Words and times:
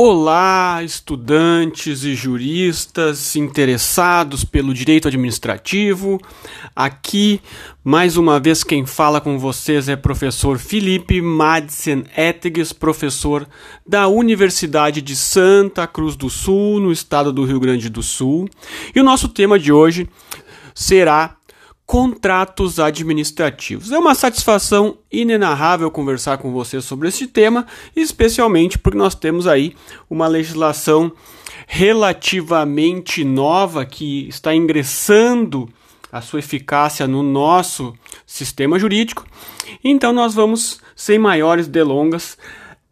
Olá, 0.00 0.80
estudantes 0.84 2.04
e 2.04 2.14
juristas 2.14 3.34
interessados 3.34 4.44
pelo 4.44 4.72
direito 4.72 5.08
administrativo. 5.08 6.20
Aqui, 6.76 7.40
mais 7.82 8.16
uma 8.16 8.38
vez, 8.38 8.62
quem 8.62 8.86
fala 8.86 9.20
com 9.20 9.40
vocês 9.40 9.88
é 9.88 9.96
professor 9.96 10.56
Felipe 10.56 11.20
Madsen 11.20 12.04
Ettiges, 12.16 12.72
professor 12.72 13.44
da 13.84 14.06
Universidade 14.06 15.02
de 15.02 15.16
Santa 15.16 15.84
Cruz 15.84 16.14
do 16.14 16.30
Sul, 16.30 16.78
no 16.78 16.92
estado 16.92 17.32
do 17.32 17.44
Rio 17.44 17.58
Grande 17.58 17.88
do 17.88 18.00
Sul. 18.00 18.48
E 18.94 19.00
o 19.00 19.04
nosso 19.04 19.28
tema 19.28 19.58
de 19.58 19.72
hoje 19.72 20.08
será 20.72 21.37
contratos 21.88 22.78
administrativos. 22.78 23.90
É 23.92 23.98
uma 23.98 24.14
satisfação 24.14 24.98
inenarrável 25.10 25.90
conversar 25.90 26.36
com 26.36 26.52
você 26.52 26.82
sobre 26.82 27.08
esse 27.08 27.26
tema, 27.26 27.66
especialmente 27.96 28.78
porque 28.78 28.98
nós 28.98 29.14
temos 29.14 29.46
aí 29.46 29.74
uma 30.10 30.26
legislação 30.26 31.10
relativamente 31.66 33.24
nova 33.24 33.86
que 33.86 34.28
está 34.28 34.54
ingressando 34.54 35.66
a 36.12 36.20
sua 36.20 36.40
eficácia 36.40 37.08
no 37.08 37.22
nosso 37.22 37.94
sistema 38.26 38.78
jurídico. 38.78 39.24
Então 39.82 40.12
nós 40.12 40.34
vamos, 40.34 40.82
sem 40.94 41.18
maiores 41.18 41.66
delongas, 41.66 42.36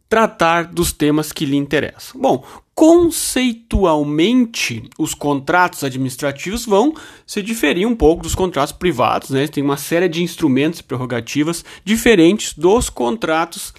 tratar 0.09 0.65
dos 0.65 0.91
temas 0.91 1.33
que 1.33 1.45
lhe 1.45 1.57
interessam. 1.57 2.19
Bom, 2.19 2.43
conceitualmente, 2.77 4.89
os 4.99 5.15
contratos 5.15 5.83
administrativos 5.83 6.67
vão 6.67 6.93
se 7.27 7.43
diferir 7.43 7.89
um 7.89 7.97
pouco 7.97 8.23
dos 8.23 8.35
contratos 8.35 8.73
privados, 8.73 9.31
né? 9.31 9.49
Tem 9.49 9.65
uma 9.65 9.79
série 9.79 10.11
de 10.11 10.23
instrumentos 10.23 10.81
e 10.81 10.83
prerrogativas 10.83 11.65
diferentes 11.83 12.53
dos 12.53 12.91
contratos 12.91 13.73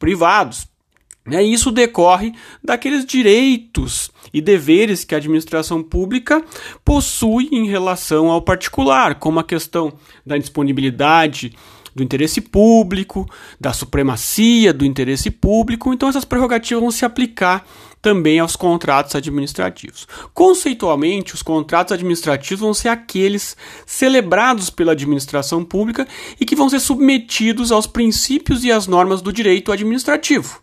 privados. 0.00 0.66
Né? 1.24 1.44
Isso 1.44 1.70
decorre 1.70 2.32
daqueles 2.64 3.04
direitos 3.04 4.10
e 4.32 4.40
deveres 4.40 5.04
que 5.04 5.14
a 5.14 5.18
administração 5.18 5.80
pública 5.80 6.42
possui 6.84 7.48
em 7.52 7.68
relação 7.68 8.30
ao 8.30 8.42
particular, 8.42 9.14
como 9.16 9.38
a 9.38 9.44
questão 9.44 9.92
da 10.26 10.36
disponibilidade 10.36 11.54
do 11.94 12.02
interesse 12.02 12.40
público, 12.40 13.28
da 13.60 13.72
supremacia 13.72 14.72
do 14.72 14.84
interesse 14.84 15.30
público. 15.30 15.92
Então, 15.92 16.08
essas 16.08 16.24
prerrogativas 16.24 16.80
vão 16.82 16.90
se 16.90 17.04
aplicar 17.04 17.66
também 18.02 18.38
aos 18.38 18.56
contratos 18.56 19.14
administrativos. 19.14 20.08
Conceitualmente, 20.32 21.34
os 21.34 21.42
contratos 21.42 21.92
administrativos 21.92 22.60
vão 22.60 22.72
ser 22.72 22.88
aqueles 22.88 23.56
celebrados 23.84 24.70
pela 24.70 24.92
administração 24.92 25.64
pública 25.64 26.08
e 26.40 26.46
que 26.46 26.56
vão 26.56 26.68
ser 26.68 26.80
submetidos 26.80 27.70
aos 27.70 27.86
princípios 27.86 28.64
e 28.64 28.72
às 28.72 28.86
normas 28.86 29.20
do 29.20 29.32
direito 29.32 29.70
administrativo. 29.70 30.60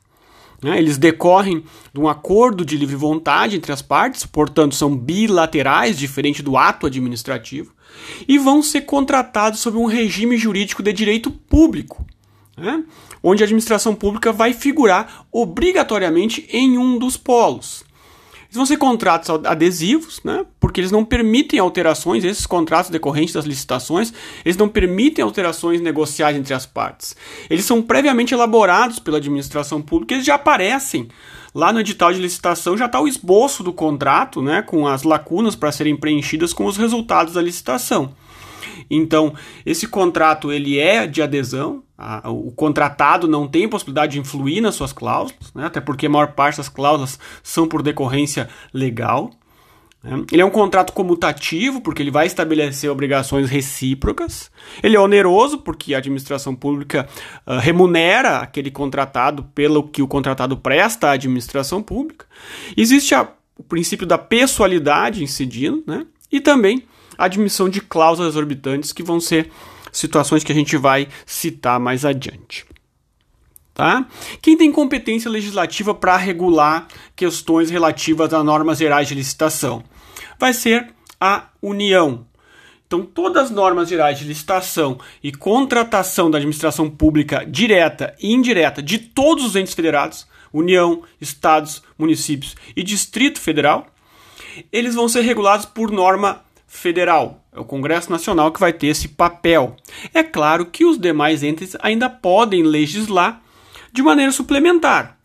Né? 0.61 0.79
Eles 0.79 0.97
decorrem 0.97 1.63
de 1.93 1.99
um 1.99 2.07
acordo 2.07 2.65
de 2.65 2.77
livre 2.77 2.95
vontade 2.95 3.55
entre 3.55 3.71
as 3.71 3.81
partes, 3.81 4.25
portanto, 4.25 4.73
são 4.75 4.95
bilaterais, 4.95 5.97
diferente 5.97 6.41
do 6.41 6.57
ato 6.57 6.87
administrativo, 6.87 7.71
e 8.27 8.37
vão 8.37 8.61
ser 8.61 8.81
contratados 8.81 9.59
sob 9.59 9.77
um 9.77 9.85
regime 9.85 10.37
jurídico 10.37 10.83
de 10.83 10.93
direito 10.93 11.31
público, 11.31 12.05
né? 12.55 12.83
onde 13.21 13.43
a 13.43 13.45
administração 13.45 13.93
pública 13.93 14.31
vai 14.31 14.53
figurar 14.53 15.25
obrigatoriamente 15.31 16.47
em 16.49 16.77
um 16.77 16.97
dos 16.97 17.17
polos. 17.17 17.83
Eles 18.47 18.55
vão 18.55 18.65
ser 18.65 18.77
contratos 18.77 19.29
adesivos, 19.45 20.21
né? 20.23 20.45
porque 20.59 20.79
eles 20.79 20.91
não 20.91 21.03
permitem 21.03 21.59
alterações, 21.59 22.23
esses 22.23 22.45
contratos 22.45 22.89
decorrentes 22.89 23.33
das 23.33 23.45
licitações, 23.45 24.13
eles 24.45 24.55
não 24.55 24.69
permitem 24.69 25.23
alterações 25.23 25.81
negociais 25.81 26.35
entre 26.35 26.53
as 26.53 26.65
partes. 26.65 27.15
Eles 27.49 27.65
são 27.65 27.81
previamente 27.81 28.33
elaborados 28.33 28.99
pela 28.99 29.17
administração 29.17 29.81
pública, 29.81 30.13
eles 30.13 30.25
já 30.25 30.35
aparecem 30.35 31.09
lá 31.53 31.73
no 31.73 31.79
edital 31.81 32.13
de 32.13 32.19
licitação, 32.19 32.77
já 32.77 32.85
está 32.85 33.01
o 33.01 33.07
esboço 33.07 33.63
do 33.63 33.73
contrato, 33.73 34.41
né? 34.41 34.61
com 34.61 34.87
as 34.87 35.03
lacunas 35.03 35.55
para 35.55 35.71
serem 35.71 35.95
preenchidas 35.95 36.53
com 36.53 36.65
os 36.65 36.77
resultados 36.77 37.33
da 37.33 37.41
licitação. 37.41 38.13
Então, 38.89 39.33
esse 39.65 39.87
contrato 39.87 40.51
ele 40.51 40.77
é 40.79 41.07
de 41.07 41.21
adesão, 41.21 41.83
a, 41.97 42.29
o 42.29 42.51
contratado 42.51 43.27
não 43.27 43.47
tem 43.47 43.67
possibilidade 43.67 44.13
de 44.13 44.19
influir 44.19 44.61
nas 44.61 44.75
suas 44.75 44.93
cláusulas, 44.93 45.51
né, 45.55 45.65
até 45.65 45.81
porque 45.81 46.05
a 46.05 46.09
maior 46.09 46.33
parte 46.33 46.57
das 46.57 46.69
cláusulas 46.69 47.19
são 47.41 47.67
por 47.67 47.81
decorrência 47.81 48.47
legal. 48.73 49.31
Né. 50.03 50.23
Ele 50.31 50.41
é 50.41 50.45
um 50.45 50.51
contrato 50.51 50.93
comutativo, 50.93 51.81
porque 51.81 52.01
ele 52.01 52.11
vai 52.11 52.27
estabelecer 52.27 52.89
obrigações 52.89 53.49
recíprocas. 53.49 54.51
Ele 54.83 54.95
é 54.95 54.99
oneroso, 54.99 55.57
porque 55.57 55.95
a 55.95 55.97
administração 55.97 56.55
pública 56.55 57.07
uh, 57.45 57.57
remunera 57.57 58.37
aquele 58.37 58.69
contratado 58.69 59.43
pelo 59.55 59.87
que 59.87 60.01
o 60.01 60.07
contratado 60.07 60.55
presta 60.55 61.07
à 61.07 61.11
administração 61.11 61.81
pública. 61.81 62.25
Existe 62.75 63.15
a, 63.15 63.27
o 63.57 63.63
princípio 63.63 64.05
da 64.05 64.19
pessoalidade 64.19 65.23
incidindo, 65.23 65.83
né? 65.87 66.05
e 66.31 66.39
também 66.39 66.83
admissão 67.17 67.69
de 67.69 67.81
cláusulas 67.81 68.33
exorbitantes, 68.33 68.91
que 68.91 69.03
vão 69.03 69.19
ser 69.19 69.49
situações 69.91 70.43
que 70.43 70.51
a 70.51 70.55
gente 70.55 70.77
vai 70.77 71.07
citar 71.25 71.79
mais 71.79 72.05
adiante. 72.05 72.65
Tá? 73.73 74.07
Quem 74.41 74.57
tem 74.57 74.71
competência 74.71 75.29
legislativa 75.29 75.93
para 75.93 76.17
regular 76.17 76.87
questões 77.15 77.69
relativas 77.69 78.33
a 78.33 78.43
normas 78.43 78.79
gerais 78.79 79.07
de 79.07 79.13
licitação? 79.13 79.83
Vai 80.39 80.53
ser 80.53 80.91
a 81.21 81.49
União. 81.61 82.25
Então, 82.87 83.03
todas 83.03 83.43
as 83.43 83.51
normas 83.51 83.89
gerais 83.89 84.17
de 84.17 84.25
licitação 84.25 84.97
e 85.21 85.31
contratação 85.31 86.31
da 86.31 86.37
administração 86.37 86.89
pública 86.89 87.45
direta 87.45 88.15
e 88.19 88.33
indireta 88.33 88.81
de 88.81 88.97
todos 88.97 89.45
os 89.45 89.55
entes 89.55 89.73
federados, 89.73 90.25
União, 90.53 91.03
estados, 91.19 91.83
municípios 91.97 92.55
e 92.75 92.81
Distrito 92.81 93.39
Federal, 93.39 93.85
eles 94.71 94.95
vão 94.95 95.07
ser 95.07 95.21
regulados 95.21 95.65
por 95.65 95.91
norma 95.91 96.46
federal. 96.67 97.43
É 97.51 97.59
o 97.59 97.65
Congresso 97.65 98.11
Nacional 98.11 98.51
que 98.51 98.59
vai 98.59 98.73
ter 98.73 98.87
esse 98.87 99.07
papel. 99.07 99.75
É 100.13 100.21
claro 100.21 100.65
que 100.65 100.85
os 100.85 100.99
demais 100.99 101.41
entes 101.41 101.75
ainda 101.79 102.09
podem 102.09 102.61
legislar 102.61 103.41
de 103.91 104.03
maneira 104.03 104.31
suplementar. 104.31 105.17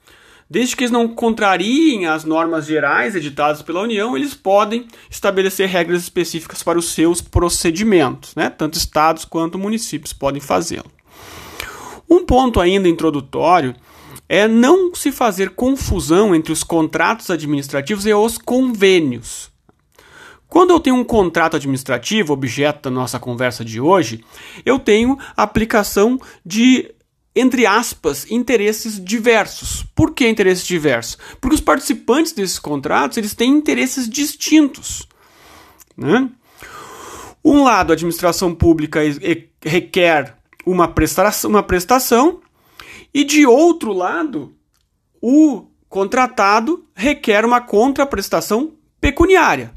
Desde 0.48 0.76
que 0.76 0.84
eles 0.84 0.90
não 0.90 1.08
contrariem 1.08 2.06
as 2.06 2.24
normas 2.24 2.66
gerais 2.66 3.16
editadas 3.16 3.62
pela 3.62 3.80
União, 3.80 4.16
eles 4.16 4.34
podem 4.34 4.86
estabelecer 5.10 5.66
regras 5.66 6.02
específicas 6.02 6.62
para 6.62 6.78
os 6.78 6.92
seus 6.92 7.20
procedimentos. 7.22 8.34
Né? 8.34 8.50
Tanto 8.50 8.76
estados 8.76 9.24
quanto 9.24 9.58
municípios 9.58 10.12
podem 10.12 10.40
fazê-lo. 10.40 10.90
Um 12.08 12.26
ponto 12.26 12.60
ainda 12.60 12.88
introdutório 12.88 13.74
é 14.28 14.46
não 14.46 14.94
se 14.94 15.10
fazer 15.10 15.50
confusão 15.50 16.34
entre 16.34 16.52
os 16.52 16.62
contratos 16.62 17.30
administrativos 17.30 18.06
e 18.06 18.12
os 18.12 18.36
convênios. 18.36 19.51
Quando 20.52 20.68
eu 20.68 20.78
tenho 20.78 20.96
um 20.96 21.02
contrato 21.02 21.56
administrativo, 21.56 22.34
objeto 22.34 22.82
da 22.82 22.90
nossa 22.90 23.18
conversa 23.18 23.64
de 23.64 23.80
hoje, 23.80 24.22
eu 24.66 24.78
tenho 24.78 25.18
aplicação 25.34 26.20
de 26.44 26.94
entre 27.34 27.64
aspas, 27.64 28.30
interesses 28.30 29.02
diversos. 29.02 29.82
Por 29.94 30.12
que 30.12 30.28
interesses 30.28 30.66
diversos? 30.66 31.16
Porque 31.40 31.54
os 31.54 31.60
participantes 31.62 32.32
desses 32.32 32.58
contratos 32.58 33.16
eles 33.16 33.32
têm 33.32 33.50
interesses 33.50 34.06
distintos. 34.06 35.08
Né? 35.96 36.28
Um 37.42 37.62
lado, 37.64 37.90
a 37.90 37.94
administração 37.94 38.54
pública 38.54 39.00
requer 39.64 40.36
uma 40.66 40.86
prestação, 40.86 41.48
uma 41.48 41.62
prestação, 41.62 42.42
e 43.14 43.24
de 43.24 43.46
outro 43.46 43.94
lado, 43.94 44.54
o 45.18 45.64
contratado 45.88 46.84
requer 46.94 47.42
uma 47.42 47.62
contraprestação 47.62 48.74
pecuniária. 49.00 49.72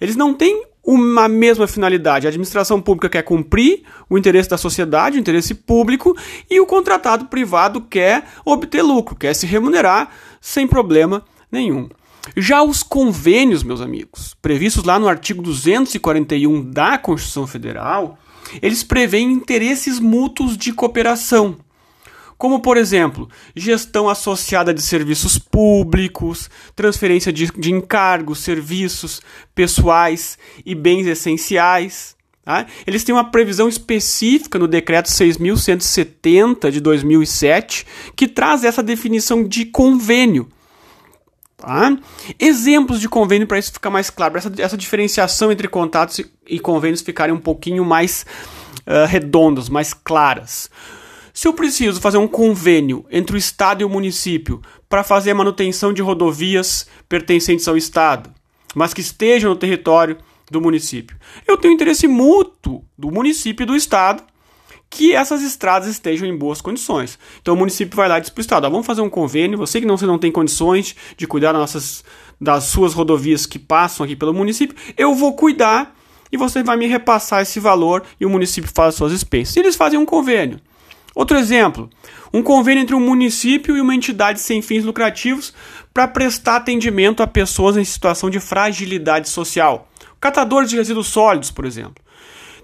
Eles 0.00 0.16
não 0.16 0.34
têm 0.34 0.64
uma 0.84 1.28
mesma 1.28 1.66
finalidade. 1.66 2.26
A 2.26 2.30
administração 2.30 2.80
pública 2.80 3.08
quer 3.08 3.22
cumprir 3.22 3.82
o 4.08 4.16
interesse 4.16 4.48
da 4.48 4.56
sociedade, 4.56 5.18
o 5.18 5.20
interesse 5.20 5.54
público, 5.54 6.16
e 6.48 6.60
o 6.60 6.66
contratado 6.66 7.26
privado 7.26 7.80
quer 7.80 8.24
obter 8.44 8.82
lucro, 8.82 9.16
quer 9.16 9.34
se 9.34 9.46
remunerar 9.46 10.10
sem 10.40 10.66
problema 10.66 11.24
nenhum. 11.50 11.88
Já 12.36 12.62
os 12.62 12.82
convênios, 12.82 13.62
meus 13.62 13.80
amigos, 13.80 14.34
previstos 14.40 14.84
lá 14.84 14.98
no 14.98 15.08
artigo 15.08 15.42
241 15.42 16.70
da 16.70 16.98
Constituição 16.98 17.46
Federal, 17.46 18.18
eles 18.62 18.82
prevêem 18.82 19.32
interesses 19.32 19.98
mútuos 19.98 20.56
de 20.56 20.72
cooperação 20.72 21.56
como 22.38 22.60
por 22.60 22.76
exemplo, 22.76 23.28
gestão 23.54 24.08
associada 24.08 24.74
de 24.74 24.82
serviços 24.82 25.38
públicos, 25.38 26.50
transferência 26.74 27.32
de, 27.32 27.50
de 27.52 27.72
encargos, 27.72 28.40
serviços 28.40 29.22
pessoais 29.54 30.38
e 30.64 30.74
bens 30.74 31.06
essenciais. 31.06 32.14
Tá? 32.44 32.66
Eles 32.86 33.02
têm 33.02 33.14
uma 33.14 33.30
previsão 33.30 33.68
específica 33.68 34.58
no 34.58 34.68
Decreto 34.68 35.08
6.170 35.08 36.70
de 36.70 36.80
2007 36.80 37.86
que 38.14 38.28
traz 38.28 38.64
essa 38.64 38.82
definição 38.82 39.42
de 39.42 39.64
convênio. 39.64 40.48
Tá? 41.56 41.96
Exemplos 42.38 43.00
de 43.00 43.08
convênio 43.08 43.46
para 43.46 43.58
isso 43.58 43.72
ficar 43.72 43.88
mais 43.88 44.10
claro, 44.10 44.36
essa, 44.36 44.52
essa 44.58 44.76
diferenciação 44.76 45.50
entre 45.50 45.66
contratos 45.68 46.20
e 46.46 46.60
convênios 46.60 47.00
ficarem 47.00 47.34
um 47.34 47.40
pouquinho 47.40 47.82
mais 47.82 48.26
uh, 48.86 49.06
redondas, 49.08 49.70
mais 49.70 49.94
claras 49.94 50.70
Se 51.36 51.46
eu 51.46 51.52
preciso 51.52 52.00
fazer 52.00 52.16
um 52.16 52.26
convênio 52.26 53.04
entre 53.10 53.36
o 53.36 53.38
Estado 53.38 53.82
e 53.82 53.84
o 53.84 53.90
município 53.90 54.62
para 54.88 55.04
fazer 55.04 55.32
a 55.32 55.34
manutenção 55.34 55.92
de 55.92 56.00
rodovias 56.00 56.86
pertencentes 57.10 57.68
ao 57.68 57.76
Estado, 57.76 58.32
mas 58.74 58.94
que 58.94 59.02
estejam 59.02 59.50
no 59.50 59.56
território 59.56 60.16
do 60.50 60.62
município, 60.62 61.14
eu 61.46 61.58
tenho 61.58 61.74
interesse 61.74 62.08
mútuo 62.08 62.82
do 62.96 63.10
município 63.10 63.64
e 63.64 63.66
do 63.66 63.76
Estado 63.76 64.22
que 64.88 65.12
essas 65.12 65.42
estradas 65.42 65.90
estejam 65.90 66.26
em 66.26 66.34
boas 66.34 66.62
condições. 66.62 67.18
Então 67.42 67.52
o 67.52 67.56
município 67.58 67.94
vai 67.94 68.08
lá 68.08 68.16
e 68.16 68.22
diz 68.22 68.30
para 68.30 68.40
o 68.40 68.40
Estado: 68.40 68.70
vamos 68.70 68.86
fazer 68.86 69.02
um 69.02 69.10
convênio, 69.10 69.58
você 69.58 69.78
que 69.78 69.86
não, 69.86 69.98
você 69.98 70.06
não 70.06 70.18
tem 70.18 70.32
condições 70.32 70.96
de 71.18 71.26
cuidar 71.26 71.52
das, 71.52 71.60
nossas, 71.60 72.04
das 72.40 72.64
suas 72.64 72.94
rodovias 72.94 73.44
que 73.44 73.58
passam 73.58 74.04
aqui 74.04 74.16
pelo 74.16 74.32
município, 74.32 74.74
eu 74.96 75.14
vou 75.14 75.34
cuidar 75.34 75.94
e 76.32 76.38
você 76.38 76.62
vai 76.62 76.78
me 76.78 76.86
repassar 76.86 77.42
esse 77.42 77.60
valor 77.60 78.04
e 78.18 78.24
o 78.24 78.30
município 78.30 78.70
faz 78.74 78.88
as 78.88 78.94
suas 78.94 79.12
expensas. 79.12 79.54
E 79.54 79.60
eles 79.60 79.76
fazem 79.76 79.98
um 79.98 80.06
convênio. 80.06 80.58
Outro 81.16 81.38
exemplo, 81.38 81.88
um 82.30 82.42
convênio 82.42 82.82
entre 82.82 82.94
um 82.94 83.00
município 83.00 83.74
e 83.74 83.80
uma 83.80 83.94
entidade 83.94 84.38
sem 84.38 84.60
fins 84.60 84.84
lucrativos 84.84 85.54
para 85.94 86.06
prestar 86.06 86.56
atendimento 86.56 87.22
a 87.22 87.26
pessoas 87.26 87.78
em 87.78 87.84
situação 87.84 88.28
de 88.28 88.38
fragilidade 88.38 89.30
social. 89.30 89.88
Catadores 90.20 90.68
de 90.68 90.76
resíduos 90.76 91.06
sólidos, 91.06 91.50
por 91.50 91.64
exemplo. 91.64 92.04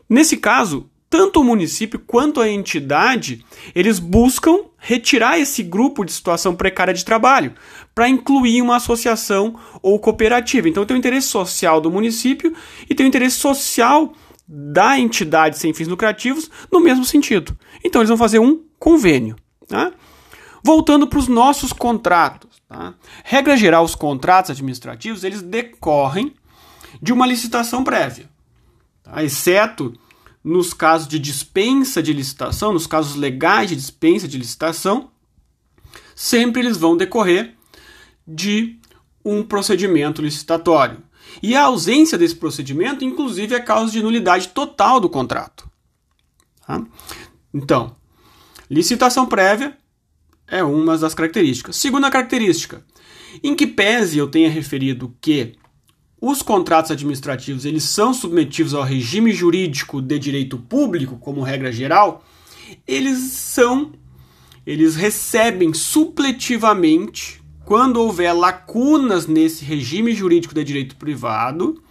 Nesse 0.06 0.36
caso, 0.36 0.86
tanto 1.08 1.40
o 1.40 1.44
município 1.44 1.98
quanto 1.98 2.42
a 2.42 2.48
entidade, 2.48 3.42
eles 3.74 3.98
buscam 3.98 4.58
retirar 4.76 5.38
esse 5.38 5.62
grupo 5.62 6.04
de 6.04 6.12
situação 6.12 6.54
precária 6.54 6.92
de 6.92 7.06
trabalho 7.06 7.54
para 7.94 8.06
incluir 8.06 8.60
uma 8.60 8.76
associação 8.76 9.58
ou 9.80 9.98
cooperativa. 9.98 10.68
Então 10.68 10.84
tem 10.84 10.94
o 10.94 10.98
interesse 10.98 11.28
social 11.28 11.80
do 11.80 11.90
município 11.90 12.54
e 12.88 12.94
tem 12.94 13.06
o 13.06 13.08
interesse 13.08 13.36
social 13.36 14.12
da 14.54 14.98
entidade 14.98 15.58
sem 15.58 15.72
fins 15.72 15.88
lucrativos 15.88 16.50
no 16.70 16.80
mesmo 16.80 17.06
sentido. 17.06 17.56
Então 17.84 18.00
eles 18.00 18.08
vão 18.08 18.18
fazer 18.18 18.38
um 18.38 18.62
convênio. 18.78 19.36
Tá? 19.66 19.92
Voltando 20.62 21.06
para 21.06 21.18
os 21.18 21.28
nossos 21.28 21.72
contratos. 21.72 22.60
Tá? 22.68 22.94
Regra 23.24 23.56
geral, 23.56 23.84
os 23.84 23.94
contratos 23.94 24.50
administrativos 24.50 25.24
eles 25.24 25.42
decorrem 25.42 26.34
de 27.00 27.12
uma 27.12 27.26
licitação 27.26 27.82
prévia, 27.82 28.28
tá? 29.02 29.24
exceto 29.24 29.94
nos 30.44 30.74
casos 30.74 31.08
de 31.08 31.18
dispensa 31.18 32.02
de 32.02 32.12
licitação, 32.12 32.72
nos 32.72 32.86
casos 32.86 33.14
legais 33.14 33.68
de 33.68 33.76
dispensa 33.76 34.26
de 34.26 34.36
licitação, 34.36 35.10
sempre 36.14 36.60
eles 36.60 36.76
vão 36.76 36.96
decorrer 36.96 37.54
de 38.26 38.78
um 39.24 39.42
procedimento 39.42 40.20
licitatório. 40.20 40.98
E 41.42 41.54
a 41.54 41.62
ausência 41.64 42.18
desse 42.18 42.34
procedimento, 42.34 43.04
inclusive, 43.04 43.54
é 43.54 43.60
causa 43.60 43.92
de 43.92 44.02
nulidade 44.02 44.48
total 44.48 44.98
do 44.98 45.08
contrato. 45.08 45.70
Tá? 46.66 46.84
Então, 47.52 47.96
licitação 48.70 49.26
prévia 49.26 49.76
é 50.46 50.62
uma 50.62 50.96
das 50.96 51.14
características. 51.14 51.76
Segunda 51.76 52.10
característica, 52.10 52.84
em 53.42 53.54
que 53.54 53.66
pese 53.66 54.18
eu 54.18 54.28
tenha 54.28 54.50
referido 54.50 55.14
que 55.20 55.54
os 56.20 56.40
contratos 56.40 56.90
administrativos 56.90 57.64
eles 57.64 57.84
são 57.84 58.14
submetidos 58.14 58.74
ao 58.74 58.84
regime 58.84 59.32
jurídico 59.32 60.00
de 60.00 60.18
direito 60.18 60.56
público, 60.56 61.18
como 61.18 61.42
regra 61.42 61.72
geral, 61.72 62.24
eles 62.86 63.18
são 63.18 63.92
eles 64.64 64.94
recebem 64.94 65.74
supletivamente 65.74 67.42
quando 67.64 67.96
houver 68.00 68.32
lacunas 68.32 69.26
nesse 69.26 69.64
regime 69.64 70.14
jurídico 70.14 70.54
de 70.54 70.62
direito 70.62 70.96
privado, 70.96 71.82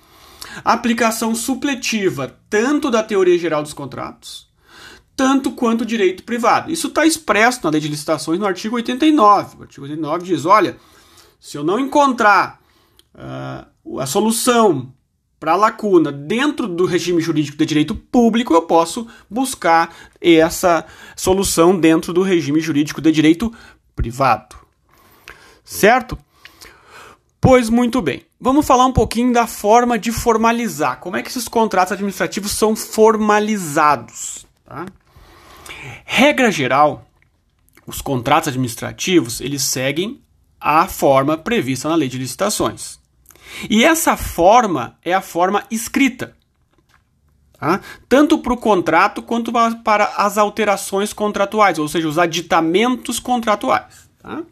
aplicação 0.64 1.36
supletiva 1.36 2.40
tanto 2.50 2.90
da 2.90 3.04
teoria 3.04 3.38
geral 3.38 3.64
dos 3.64 3.74
contratos, 3.74 4.48
tanto 5.21 5.51
quanto 5.51 5.85
direito 5.85 6.23
privado. 6.23 6.71
Isso 6.71 6.88
está 6.88 7.06
expresso 7.06 7.59
na 7.63 7.69
lei 7.69 7.79
de 7.79 7.88
licitações 7.88 8.39
no 8.39 8.45
artigo 8.47 8.75
89. 8.75 9.57
O 9.59 9.62
artigo 9.62 9.83
89 9.83 10.25
diz: 10.25 10.45
olha, 10.45 10.77
se 11.39 11.56
eu 11.56 11.63
não 11.63 11.79
encontrar 11.79 12.59
uh, 13.13 14.00
a 14.00 14.07
solução 14.07 14.91
para 15.39 15.51
a 15.51 15.56
lacuna 15.56 16.12
dentro 16.12 16.68
do 16.68 16.85
regime 16.85 17.21
jurídico 17.21 17.56
de 17.56 17.68
direito 17.68 17.94
público, 17.94 18.51
eu 18.51 18.63
posso 18.63 19.07
buscar 19.29 19.94
essa 20.19 20.88
solução 21.15 21.79
dentro 21.79 22.12
do 22.12 22.23
regime 22.23 22.59
jurídico 22.59 23.00
de 23.00 23.12
direito 23.12 23.53
privado. 23.95 24.56
Certo? 25.63 26.18
Pois 27.39 27.69
muito 27.69 28.01
bem. 28.01 28.25
Vamos 28.39 28.65
falar 28.65 28.88
um 28.88 28.94
pouquinho 28.94 29.31
da 29.31 29.45
forma 29.45 30.00
de 30.00 30.12
formalizar. 30.12 31.00
Como 31.00 31.15
é 31.15 31.21
que 31.21 31.29
esses 31.29 31.47
contratos 31.47 31.91
administrativos 31.91 32.53
são 32.53 32.75
formalizados? 32.75 34.47
Tá? 34.65 34.85
Regra 36.06 36.51
geral, 36.51 37.07
os 37.86 38.01
contratos 38.01 38.50
administrativos 38.50 39.42
eles 39.42 39.63
seguem 39.63 40.22
a 40.60 40.88
forma 40.88 41.38
prevista 41.38 41.89
na 41.89 41.95
lei 41.95 42.07
de 42.07 42.18
licitações. 42.18 43.00
E 43.69 43.83
essa 43.83 44.16
forma 44.16 44.98
é 45.04 45.13
a 45.13 45.22
forma 45.22 45.63
escrita. 45.69 46.36
Tá? 47.60 47.81
Tanto 48.07 48.38
para 48.39 48.54
o 48.54 48.57
contrato 48.57 49.22
quanto 49.22 49.51
para 49.83 50.13
as 50.18 50.38
alterações 50.38 51.13
contratuais, 51.13 51.78
ou 51.78 51.88
seja, 51.88 52.07
os 52.07 52.18
aditamentos 52.18 53.19
contratuais. 53.19 54.10
Tá? 54.22 54.44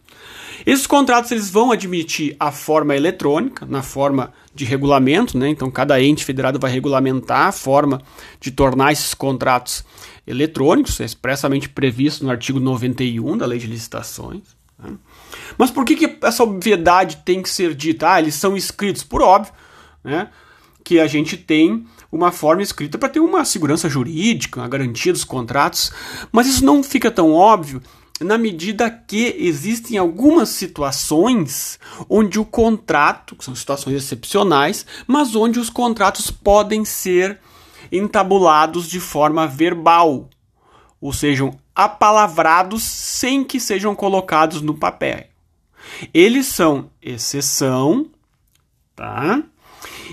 Esses 0.66 0.86
contratos 0.86 1.32
eles 1.32 1.50
vão 1.50 1.72
admitir 1.72 2.36
a 2.40 2.52
forma 2.52 2.96
eletrônica, 2.96 3.66
na 3.66 3.82
forma 3.82 4.34
de 4.54 4.66
regulamento, 4.66 5.38
né? 5.38 5.50
então 5.50 5.70
cada 5.70 6.02
ente 6.02 6.26
federado 6.26 6.60
vai 6.60 6.72
regulamentar 6.72 7.48
a 7.48 7.52
forma 7.52 8.02
de 8.40 8.52
tornar 8.52 8.92
esses 8.92 9.14
contratos 9.14 9.84
eletrônicos, 10.26 11.00
é 11.00 11.06
expressamente 11.06 11.70
previsto 11.70 12.24
no 12.24 12.32
artigo 12.32 12.60
91 12.60 13.38
da 13.38 13.46
Lei 13.46 13.60
de 13.60 13.68
Licitações. 13.68 14.42
Tá? 14.78 14.90
Mas 15.58 15.72
por 15.72 15.86
que, 15.86 15.96
que 15.96 16.18
essa 16.26 16.44
obviedade 16.44 17.18
tem 17.26 17.42
que 17.42 17.50
ser 17.50 17.74
dita? 17.74 18.14
Ah, 18.14 18.20
eles 18.20 18.36
são 18.36 18.56
escritos, 18.56 19.04
por 19.04 19.22
óbvio, 19.22 19.54
né? 20.04 20.30
que 20.84 21.00
a 21.00 21.08
gente 21.08 21.38
tem 21.38 21.86
uma 22.12 22.32
forma 22.32 22.64
escrita 22.64 22.98
para 22.98 23.10
ter 23.10 23.20
uma 23.20 23.46
segurança 23.46 23.88
jurídica, 23.88 24.64
a 24.64 24.68
garantia 24.68 25.14
dos 25.14 25.24
contratos, 25.24 25.92
mas 26.32 26.48
isso 26.48 26.66
não 26.66 26.82
fica 26.82 27.12
tão 27.12 27.32
óbvio 27.32 27.82
na 28.20 28.38
medida 28.38 28.90
que 28.90 29.36
existem 29.38 29.98
algumas 29.98 30.50
situações 30.50 31.80
onde 32.10 32.40
o 32.40 32.46
contrato, 32.46 33.36
que 33.36 33.46
são 33.46 33.56
situações 33.56 33.96
excepcionais, 33.96 34.86
mas 35.08 35.36
onde 35.36 35.60
os 35.60 35.70
contratos 35.70 36.30
podem 36.30 36.84
ser 36.84 37.40
entabulados 37.92 38.88
de 38.88 39.00
forma 39.00 39.48
verbal, 39.48 40.30
ou 41.02 41.14
sejam 41.14 41.58
apalavrados 41.74 42.84
sem 42.84 43.44
que 43.44 43.60
sejam 43.60 43.96
colocados 43.96 44.62
no 44.62 44.74
papel. 44.74 45.26
Eles 46.14 46.46
são 46.46 46.90
exceção, 47.02 48.06
tá? 48.96 49.42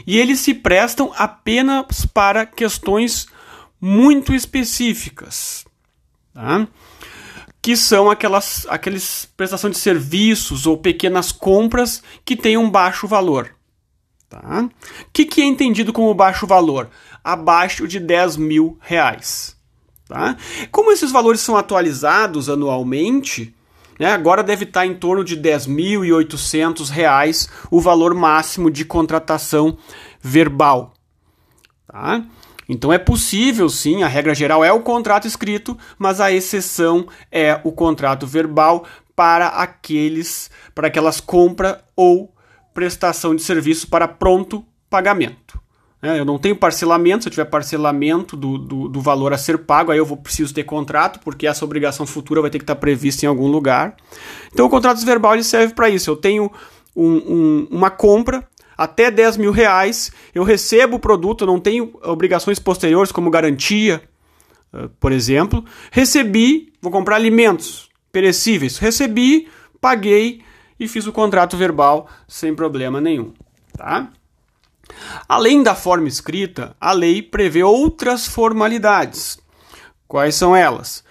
E 0.06 0.16
eles 0.18 0.40
se 0.40 0.54
prestam 0.54 1.12
apenas 1.16 2.06
para 2.06 2.46
questões 2.46 3.26
muito 3.80 4.32
específicas, 4.32 5.64
tá? 6.32 6.68
Que 7.66 7.76
são 7.76 8.08
aquelas 8.08 8.64
aqueles 8.70 9.28
prestação 9.36 9.68
de 9.68 9.76
serviços 9.76 10.68
ou 10.68 10.78
pequenas 10.78 11.32
compras 11.32 12.00
que 12.24 12.36
têm 12.36 12.56
um 12.56 12.70
baixo 12.70 13.08
valor. 13.08 13.56
Tá? 14.28 14.68
O 15.00 15.06
que, 15.12 15.24
que 15.24 15.42
é 15.42 15.44
entendido 15.44 15.92
como 15.92 16.14
baixo 16.14 16.46
valor? 16.46 16.88
Abaixo 17.24 17.88
de 17.88 17.98
10 17.98 18.36
mil 18.36 18.78
reais. 18.80 19.56
Tá? 20.06 20.36
Como 20.70 20.92
esses 20.92 21.10
valores 21.10 21.40
são 21.40 21.56
atualizados 21.56 22.48
anualmente, 22.48 23.52
né, 23.98 24.12
agora 24.12 24.44
deve 24.44 24.62
estar 24.62 24.86
em 24.86 24.94
torno 24.94 25.24
de 25.24 25.34
R$ 25.34 25.40
10.800 25.40 27.50
o 27.68 27.80
valor 27.80 28.14
máximo 28.14 28.70
de 28.70 28.84
contratação 28.84 29.76
verbal. 30.22 30.94
Tá? 31.88 32.24
Então 32.68 32.92
é 32.92 32.98
possível 32.98 33.68
sim, 33.68 34.02
a 34.02 34.08
regra 34.08 34.34
geral 34.34 34.64
é 34.64 34.72
o 34.72 34.80
contrato 34.80 35.26
escrito, 35.26 35.76
mas 35.98 36.20
a 36.20 36.32
exceção 36.32 37.06
é 37.30 37.60
o 37.62 37.72
contrato 37.72 38.26
verbal 38.26 38.84
para 39.14 39.48
aqueles 39.48 40.50
para 40.74 40.88
aquelas 40.88 41.20
compra 41.20 41.82
ou 41.94 42.32
prestação 42.74 43.34
de 43.34 43.42
serviço 43.42 43.88
para 43.88 44.06
pronto 44.06 44.64
pagamento. 44.90 45.58
É, 46.02 46.20
eu 46.20 46.24
não 46.26 46.38
tenho 46.38 46.54
parcelamento, 46.54 47.22
se 47.22 47.28
eu 47.28 47.30
tiver 47.30 47.46
parcelamento 47.46 48.36
do, 48.36 48.58
do, 48.58 48.88
do, 48.88 49.00
valor 49.00 49.32
a 49.32 49.38
ser 49.38 49.58
pago, 49.58 49.90
aí 49.90 49.98
eu 49.98 50.04
vou 50.04 50.16
preciso 50.16 50.52
ter 50.52 50.62
contrato, 50.62 51.18
porque 51.20 51.46
essa 51.46 51.64
obrigação 51.64 52.06
futura 52.06 52.42
vai 52.42 52.50
ter 52.50 52.58
que 52.58 52.64
estar 52.64 52.76
prevista 52.76 53.24
em 53.24 53.28
algum 53.28 53.48
lugar. 53.48 53.96
Então 54.52 54.66
o 54.66 54.70
contrato 54.70 55.04
verbal 55.04 55.34
ele 55.34 55.42
serve 55.42 55.72
para 55.72 55.88
isso. 55.88 56.10
Eu 56.10 56.16
tenho 56.16 56.52
um, 56.94 57.16
um, 57.16 57.68
uma 57.70 57.90
compra 57.90 58.46
até 58.76 59.10
10 59.10 59.36
mil 59.36 59.52
reais, 59.52 60.12
eu 60.34 60.44
recebo 60.44 60.96
o 60.96 61.00
produto, 61.00 61.46
não 61.46 61.58
tenho 61.58 61.98
obrigações 62.02 62.58
posteriores 62.58 63.12
como 63.12 63.30
garantia, 63.30 64.02
uh, 64.72 64.88
por 65.00 65.12
exemplo. 65.12 65.64
Recebi, 65.90 66.72
vou 66.80 66.92
comprar 66.92 67.16
alimentos 67.16 67.88
perecíveis. 68.12 68.78
Recebi, 68.78 69.48
paguei 69.80 70.42
e 70.78 70.86
fiz 70.86 71.06
o 71.06 71.12
contrato 71.12 71.56
verbal 71.56 72.08
sem 72.28 72.54
problema 72.54 73.00
nenhum. 73.00 73.32
Tá? 73.76 74.10
Além 75.28 75.62
da 75.62 75.74
forma 75.74 76.08
escrita, 76.08 76.76
a 76.80 76.92
lei 76.92 77.22
prevê 77.22 77.62
outras 77.62 78.26
formalidades. 78.26 79.38
Quais 80.06 80.34
são 80.34 80.54
elas? 80.54 81.04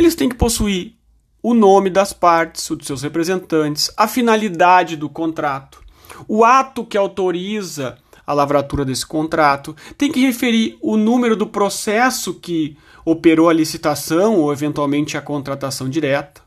eles 0.00 0.14
têm 0.14 0.28
que 0.28 0.34
possuir 0.36 0.94
o 1.42 1.54
nome 1.54 1.90
das 1.90 2.12
partes, 2.12 2.68
o 2.70 2.76
de 2.76 2.84
seus 2.84 3.02
representantes, 3.02 3.90
a 3.96 4.08
finalidade 4.08 4.96
do 4.96 5.08
contrato, 5.08 5.82
o 6.28 6.44
ato 6.44 6.84
que 6.84 6.96
autoriza 6.96 7.96
a 8.26 8.32
lavratura 8.32 8.84
desse 8.84 9.04
contrato, 9.04 9.74
tem 9.98 10.12
que 10.12 10.20
referir 10.20 10.78
o 10.80 10.96
número 10.96 11.34
do 11.34 11.48
processo 11.48 12.34
que 12.34 12.76
operou 13.04 13.48
a 13.48 13.52
licitação 13.52 14.36
ou 14.36 14.52
eventualmente 14.52 15.16
a 15.16 15.20
contratação 15.20 15.88
direta. 15.88 16.40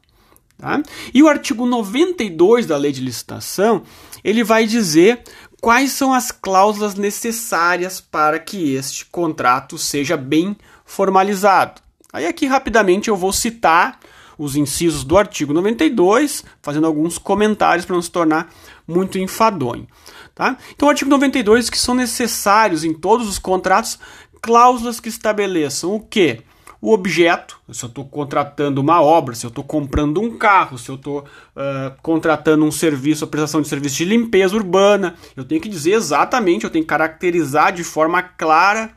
Tá? 0.57 0.81
E 1.13 1.21
o 1.21 1.27
artigo 1.27 1.65
92 1.65 2.65
da 2.65 2.77
lei 2.77 2.93
de 2.93 3.01
licitação 3.01 3.83
ele 4.23 4.45
vai 4.45 4.65
dizer 4.65 5.23
quais 5.59 5.91
são 5.91 6.13
as 6.13 6.31
cláusulas 6.31 6.95
necessárias 6.95 7.99
para 7.99 8.39
que 8.39 8.75
este 8.75 9.05
contrato 9.05 9.77
seja 9.77 10.15
bem 10.15 10.55
formalizado. 10.85 11.81
Aí 12.13 12.25
aqui 12.25 12.45
rapidamente 12.45 13.09
eu 13.09 13.17
vou 13.17 13.33
citar 13.33 13.99
os 14.37 14.55
incisos 14.55 15.03
do 15.03 15.17
artigo 15.17 15.53
92, 15.53 16.43
fazendo 16.61 16.87
alguns 16.87 17.17
comentários 17.17 17.85
para 17.85 17.95
não 17.95 18.01
se 18.01 18.11
tornar 18.11 18.49
muito 18.87 19.17
enfadonho. 19.17 19.87
Tá? 20.35 20.57
Então, 20.73 20.87
o 20.87 20.91
artigo 20.91 21.09
92 21.09 21.69
que 21.69 21.77
são 21.77 21.93
necessários 21.93 22.83
em 22.83 22.93
todos 22.93 23.27
os 23.27 23.37
contratos 23.37 23.99
cláusulas 24.41 24.99
que 24.99 25.09
estabeleçam 25.09 25.93
o 25.93 25.99
que? 25.99 26.41
O 26.81 26.91
objeto, 26.91 27.61
se 27.71 27.85
eu 27.85 27.87
estou 27.87 28.03
contratando 28.03 28.81
uma 28.81 29.01
obra, 29.01 29.33
se 29.35 29.45
eu 29.45 29.47
estou 29.47 29.63
comprando 29.63 30.19
um 30.19 30.37
carro, 30.37 30.77
se 30.77 30.89
eu 30.89 30.95
estou 30.95 31.19
uh, 31.19 31.95
contratando 32.01 32.65
um 32.65 32.71
serviço, 32.71 33.23
a 33.23 33.27
prestação 33.27 33.61
de 33.61 33.69
serviço 33.69 33.95
de 33.95 34.03
limpeza 34.03 34.53
urbana, 34.53 35.15
eu 35.33 35.45
tenho 35.45 35.61
que 35.61 35.69
dizer 35.69 35.93
exatamente, 35.93 36.65
eu 36.65 36.69
tenho 36.69 36.83
que 36.83 36.89
caracterizar 36.89 37.71
de 37.71 37.85
forma 37.85 38.21
clara 38.21 38.91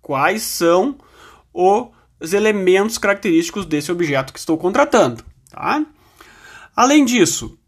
quais 0.00 0.42
são 0.42 0.96
os 2.22 2.32
elementos 2.32 2.98
característicos 2.98 3.66
desse 3.66 3.90
objeto 3.90 4.32
que 4.32 4.38
estou 4.38 4.56
contratando. 4.56 5.24
Tá? 5.50 5.84
Além 6.74 7.04
disso, 7.04 7.58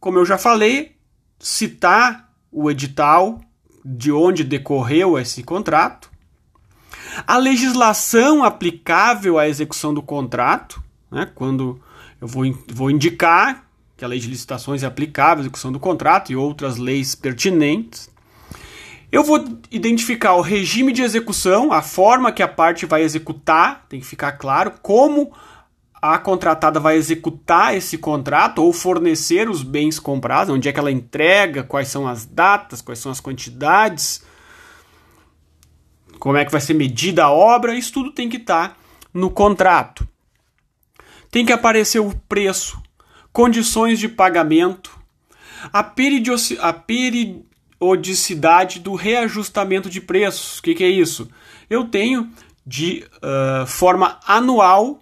como 0.00 0.18
eu 0.18 0.26
já 0.26 0.36
falei, 0.36 0.96
citar 1.38 2.30
o 2.50 2.70
edital 2.70 3.40
de 3.84 4.12
onde 4.12 4.44
decorreu 4.44 5.18
esse 5.18 5.42
contrato, 5.42 6.10
a 7.26 7.36
legislação 7.36 8.44
aplicável 8.44 9.38
à 9.38 9.48
execução 9.48 9.92
do 9.92 10.02
contrato, 10.02 10.82
né, 11.10 11.30
quando 11.34 11.80
eu 12.20 12.26
vou, 12.26 12.44
vou 12.68 12.90
indicar 12.90 13.66
que 13.96 14.04
a 14.04 14.08
lei 14.08 14.18
de 14.18 14.28
licitações 14.28 14.82
é 14.82 14.86
aplicável 14.86 15.38
à 15.38 15.40
execução 15.42 15.70
do 15.70 15.78
contrato 15.78 16.32
e 16.32 16.36
outras 16.36 16.76
leis 16.76 17.14
pertinentes. 17.14 18.10
Eu 19.12 19.22
vou 19.22 19.44
identificar 19.70 20.32
o 20.36 20.40
regime 20.40 20.90
de 20.90 21.02
execução, 21.02 21.70
a 21.70 21.82
forma 21.82 22.32
que 22.32 22.42
a 22.42 22.48
parte 22.48 22.86
vai 22.86 23.02
executar, 23.02 23.84
tem 23.86 24.00
que 24.00 24.06
ficar 24.06 24.32
claro 24.32 24.72
como 24.80 25.30
a 26.00 26.18
contratada 26.18 26.80
vai 26.80 26.96
executar 26.96 27.76
esse 27.76 27.98
contrato 27.98 28.64
ou 28.64 28.72
fornecer 28.72 29.50
os 29.50 29.62
bens 29.62 30.00
comprados, 30.00 30.52
onde 30.52 30.66
é 30.66 30.72
que 30.72 30.80
ela 30.80 30.90
entrega, 30.90 31.62
quais 31.62 31.88
são 31.88 32.08
as 32.08 32.24
datas, 32.24 32.80
quais 32.80 32.98
são 32.98 33.12
as 33.12 33.20
quantidades, 33.20 34.24
como 36.18 36.38
é 36.38 36.44
que 36.46 36.50
vai 36.50 36.60
ser 36.60 36.72
medida 36.72 37.24
a 37.24 37.30
obra, 37.30 37.74
isso 37.74 37.92
tudo 37.92 38.12
tem 38.12 38.30
que 38.30 38.38
estar 38.38 38.70
tá 38.70 38.76
no 39.12 39.30
contrato. 39.30 40.08
Tem 41.30 41.44
que 41.44 41.52
aparecer 41.52 42.00
o 42.00 42.14
preço, 42.28 42.82
condições 43.30 43.98
de 43.98 44.08
pagamento, 44.08 44.98
a, 45.70 45.80
a 46.60 46.72
periodicidade 47.82 48.78
do 48.78 48.94
reajustamento 48.94 49.90
de 49.90 50.00
preços. 50.00 50.60
O 50.60 50.62
que, 50.62 50.74
que 50.76 50.84
é 50.84 50.88
isso? 50.88 51.28
Eu 51.68 51.84
tenho 51.84 52.30
de 52.64 53.04
uh, 53.16 53.66
forma 53.66 54.20
anual 54.24 55.00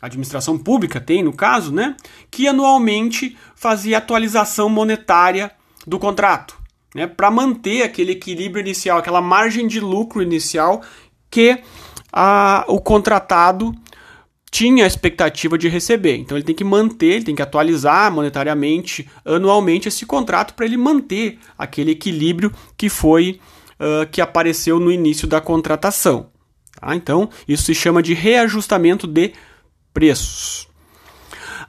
a 0.00 0.06
administração 0.06 0.56
pública 0.56 1.00
tem, 1.00 1.24
no 1.24 1.32
caso, 1.32 1.74
né, 1.74 1.96
que 2.30 2.46
anualmente 2.46 3.36
fazia 3.56 3.98
atualização 3.98 4.68
monetária 4.68 5.50
do 5.84 5.98
contrato, 5.98 6.56
né, 6.94 7.04
para 7.04 7.32
manter 7.32 7.82
aquele 7.82 8.12
equilíbrio 8.12 8.60
inicial, 8.60 8.98
aquela 8.98 9.20
margem 9.20 9.66
de 9.66 9.80
lucro 9.80 10.22
inicial 10.22 10.82
que 11.28 11.60
a, 12.12 12.64
o 12.68 12.80
contratado 12.80 13.74
tinha 14.50 14.84
a 14.84 14.86
expectativa 14.86 15.58
de 15.58 15.68
receber. 15.68 16.16
Então 16.16 16.36
ele 16.36 16.44
tem 16.44 16.54
que 16.54 16.64
manter, 16.64 17.06
ele 17.06 17.24
tem 17.24 17.34
que 17.34 17.42
atualizar 17.42 18.10
monetariamente, 18.12 19.08
anualmente 19.24 19.88
esse 19.88 20.06
contrato 20.06 20.54
para 20.54 20.66
ele 20.66 20.76
manter 20.76 21.38
aquele 21.56 21.92
equilíbrio 21.92 22.52
que 22.76 22.88
foi 22.88 23.40
uh, 23.78 24.08
que 24.10 24.20
apareceu 24.20 24.80
no 24.80 24.90
início 24.90 25.26
da 25.28 25.40
contratação. 25.40 26.30
Tá? 26.80 26.94
Então 26.94 27.28
isso 27.46 27.64
se 27.64 27.74
chama 27.74 28.02
de 28.02 28.14
reajustamento 28.14 29.06
de 29.06 29.32
preços. 29.92 30.68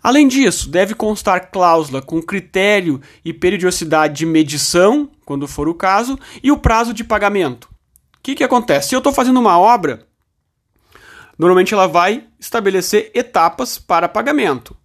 Além 0.01 0.27
disso, 0.27 0.69
deve 0.69 0.95
constar 0.95 1.51
cláusula 1.51 2.01
com 2.01 2.21
critério 2.21 3.01
e 3.23 3.33
periodicidade 3.33 4.13
de 4.19 4.25
medição, 4.25 5.09
quando 5.25 5.45
for 5.45 5.67
o 5.67 5.73
caso, 5.73 6.17
e 6.41 6.51
o 6.51 6.57
prazo 6.57 6.93
de 6.93 7.03
pagamento. 7.03 7.65
O 7.65 8.21
que, 8.23 8.35
que 8.35 8.43
acontece? 8.43 8.89
Se 8.89 8.95
eu 8.95 8.99
estou 8.99 9.11
fazendo 9.11 9.39
uma 9.39 9.59
obra, 9.59 10.07
normalmente 11.39 11.73
ela 11.73 11.87
vai 11.87 12.25
estabelecer 12.37 13.09
etapas 13.15 13.79
para 13.79 14.09
pagamento. 14.09 14.75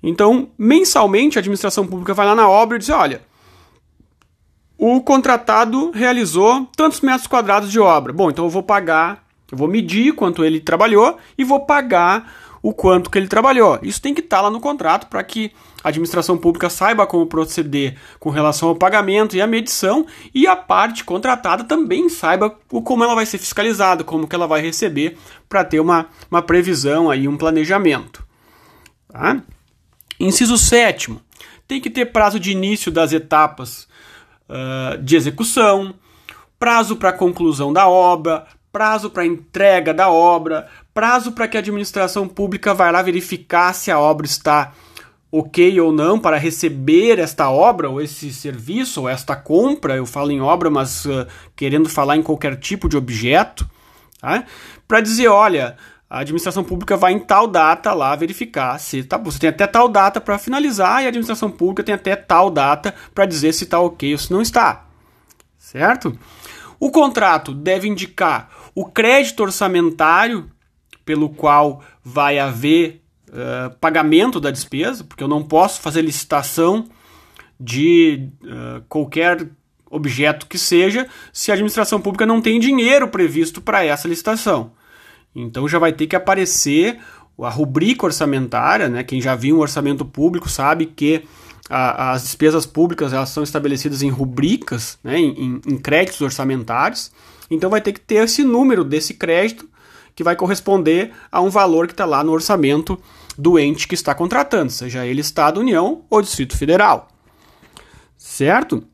Então, 0.00 0.50
mensalmente, 0.56 1.36
a 1.36 1.40
administração 1.40 1.86
pública 1.86 2.14
vai 2.14 2.24
lá 2.24 2.34
na 2.36 2.48
obra 2.48 2.76
e 2.76 2.78
diz: 2.78 2.90
olha, 2.90 3.22
o 4.78 5.00
contratado 5.00 5.90
realizou 5.90 6.68
tantos 6.76 7.00
metros 7.00 7.26
quadrados 7.26 7.72
de 7.72 7.80
obra. 7.80 8.12
Bom, 8.12 8.30
então 8.30 8.44
eu 8.44 8.50
vou 8.50 8.62
pagar, 8.62 9.24
eu 9.50 9.58
vou 9.58 9.66
medir 9.66 10.14
quanto 10.14 10.44
ele 10.44 10.60
trabalhou 10.60 11.18
e 11.36 11.42
vou 11.42 11.66
pagar 11.66 12.32
o 12.64 12.72
quanto 12.72 13.10
que 13.10 13.18
ele 13.18 13.28
trabalhou. 13.28 13.78
Isso 13.82 14.00
tem 14.00 14.14
que 14.14 14.22
estar 14.22 14.38
tá 14.38 14.42
lá 14.44 14.50
no 14.50 14.58
contrato 14.58 15.06
para 15.08 15.22
que 15.22 15.52
a 15.82 15.90
administração 15.90 16.38
pública 16.38 16.70
saiba 16.70 17.06
como 17.06 17.26
proceder 17.26 17.94
com 18.18 18.30
relação 18.30 18.70
ao 18.70 18.74
pagamento 18.74 19.36
e 19.36 19.42
à 19.42 19.46
medição 19.46 20.06
e 20.34 20.46
a 20.46 20.56
parte 20.56 21.04
contratada 21.04 21.64
também 21.64 22.08
saiba 22.08 22.58
o, 22.72 22.80
como 22.80 23.04
ela 23.04 23.14
vai 23.14 23.26
ser 23.26 23.36
fiscalizada, 23.36 24.02
como 24.02 24.26
que 24.26 24.34
ela 24.34 24.46
vai 24.46 24.62
receber 24.62 25.18
para 25.46 25.62
ter 25.62 25.78
uma, 25.78 26.06
uma 26.30 26.40
previsão 26.40 27.10
aí, 27.10 27.28
um 27.28 27.36
planejamento. 27.36 28.26
Tá? 29.08 29.42
Inciso 30.18 30.56
sétimo, 30.56 31.20
tem 31.68 31.82
que 31.82 31.90
ter 31.90 32.06
prazo 32.06 32.40
de 32.40 32.50
início 32.50 32.90
das 32.90 33.12
etapas 33.12 33.86
uh, 34.48 34.96
de 35.02 35.16
execução, 35.16 35.94
prazo 36.58 36.96
para 36.96 37.12
conclusão 37.12 37.74
da 37.74 37.86
obra, 37.86 38.46
prazo 38.72 39.10
para 39.10 39.26
entrega 39.26 39.94
da 39.94 40.10
obra, 40.10 40.66
prazo 40.94 41.32
para 41.32 41.48
que 41.48 41.56
a 41.56 41.60
administração 41.60 42.28
pública 42.28 42.72
vá 42.72 42.90
lá 42.90 43.02
verificar 43.02 43.74
se 43.74 43.90
a 43.90 43.98
obra 43.98 44.24
está 44.24 44.72
ok 45.30 45.80
ou 45.80 45.90
não 45.90 46.20
para 46.20 46.38
receber 46.38 47.18
esta 47.18 47.50
obra 47.50 47.90
ou 47.90 48.00
esse 48.00 48.32
serviço 48.32 49.00
ou 49.02 49.08
esta 49.08 49.34
compra. 49.34 49.96
Eu 49.96 50.06
falo 50.06 50.30
em 50.30 50.40
obra, 50.40 50.70
mas 50.70 51.04
uh, 51.04 51.26
querendo 51.56 51.88
falar 51.88 52.16
em 52.16 52.22
qualquer 52.22 52.56
tipo 52.56 52.88
de 52.88 52.96
objeto, 52.96 53.68
tá? 54.20 54.44
para 54.86 55.00
dizer, 55.00 55.26
olha, 55.26 55.76
a 56.08 56.20
administração 56.20 56.62
pública 56.62 56.96
vai 56.96 57.12
em 57.12 57.18
tal 57.18 57.48
data 57.48 57.92
lá 57.92 58.14
verificar 58.14 58.78
se 58.78 59.02
tá, 59.02 59.18
você 59.18 59.40
tem 59.40 59.50
até 59.50 59.66
tal 59.66 59.88
data 59.88 60.20
para 60.20 60.38
finalizar 60.38 61.02
e 61.02 61.06
a 61.06 61.08
administração 61.08 61.50
pública 61.50 61.82
tem 61.82 61.96
até 61.96 62.14
tal 62.14 62.48
data 62.48 62.94
para 63.12 63.26
dizer 63.26 63.52
se 63.52 63.64
está 63.64 63.80
ok 63.80 64.12
ou 64.12 64.18
se 64.18 64.30
não 64.30 64.40
está, 64.40 64.84
certo? 65.58 66.16
O 66.78 66.92
contrato 66.92 67.52
deve 67.52 67.88
indicar 67.88 68.48
o 68.72 68.84
crédito 68.84 69.42
orçamentário 69.42 70.48
pelo 71.04 71.28
qual 71.28 71.82
vai 72.02 72.38
haver 72.38 73.02
uh, 73.28 73.74
pagamento 73.80 74.40
da 74.40 74.50
despesa, 74.50 75.04
porque 75.04 75.22
eu 75.22 75.28
não 75.28 75.42
posso 75.42 75.80
fazer 75.80 76.02
licitação 76.02 76.86
de 77.58 78.28
uh, 78.42 78.82
qualquer 78.88 79.48
objeto 79.90 80.46
que 80.46 80.58
seja 80.58 81.06
se 81.32 81.50
a 81.50 81.54
administração 81.54 82.00
pública 82.00 82.26
não 82.26 82.40
tem 82.40 82.58
dinheiro 82.58 83.08
previsto 83.08 83.60
para 83.60 83.84
essa 83.84 84.08
licitação. 84.08 84.72
Então 85.34 85.68
já 85.68 85.78
vai 85.78 85.92
ter 85.92 86.06
que 86.06 86.16
aparecer 86.16 86.98
a 87.40 87.50
rubrica 87.50 88.06
orçamentária, 88.06 88.88
né? 88.88 89.02
Quem 89.02 89.20
já 89.20 89.34
viu 89.34 89.56
um 89.56 89.60
orçamento 89.60 90.04
público 90.04 90.48
sabe 90.48 90.86
que 90.86 91.24
a, 91.68 92.12
as 92.12 92.22
despesas 92.22 92.66
públicas 92.66 93.12
elas 93.12 93.30
são 93.30 93.42
estabelecidas 93.42 94.02
em 94.02 94.10
rubricas, 94.10 94.98
né? 95.02 95.18
em, 95.18 95.60
em 95.66 95.78
créditos 95.78 96.20
orçamentários. 96.20 97.10
Então 97.50 97.70
vai 97.70 97.80
ter 97.80 97.92
que 97.92 98.00
ter 98.00 98.24
esse 98.24 98.44
número 98.44 98.84
desse 98.84 99.14
crédito 99.14 99.68
que 100.14 100.24
vai 100.24 100.36
corresponder 100.36 101.12
a 101.30 101.40
um 101.40 101.50
valor 101.50 101.86
que 101.86 101.92
está 101.92 102.04
lá 102.04 102.22
no 102.22 102.32
orçamento 102.32 103.00
do 103.36 103.58
ente 103.58 103.88
que 103.88 103.94
está 103.94 104.14
contratando, 104.14 104.70
seja 104.70 105.04
ele 105.04 105.20
Estado, 105.20 105.60
União 105.60 106.04
ou 106.08 106.22
Distrito 106.22 106.56
Federal. 106.56 107.08
Certo? 108.16 108.84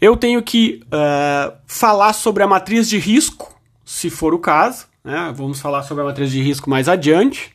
Eu 0.00 0.16
tenho 0.16 0.42
que 0.42 0.80
uh, 0.86 1.56
falar 1.66 2.12
sobre 2.12 2.42
a 2.42 2.46
matriz 2.46 2.88
de 2.88 2.98
risco, 2.98 3.54
se 3.84 4.08
for 4.08 4.32
o 4.32 4.38
caso. 4.38 4.86
Né? 5.04 5.32
Vamos 5.36 5.60
falar 5.60 5.82
sobre 5.82 6.02
a 6.02 6.06
matriz 6.06 6.30
de 6.30 6.40
risco 6.40 6.70
mais 6.70 6.88
adiante. 6.88 7.54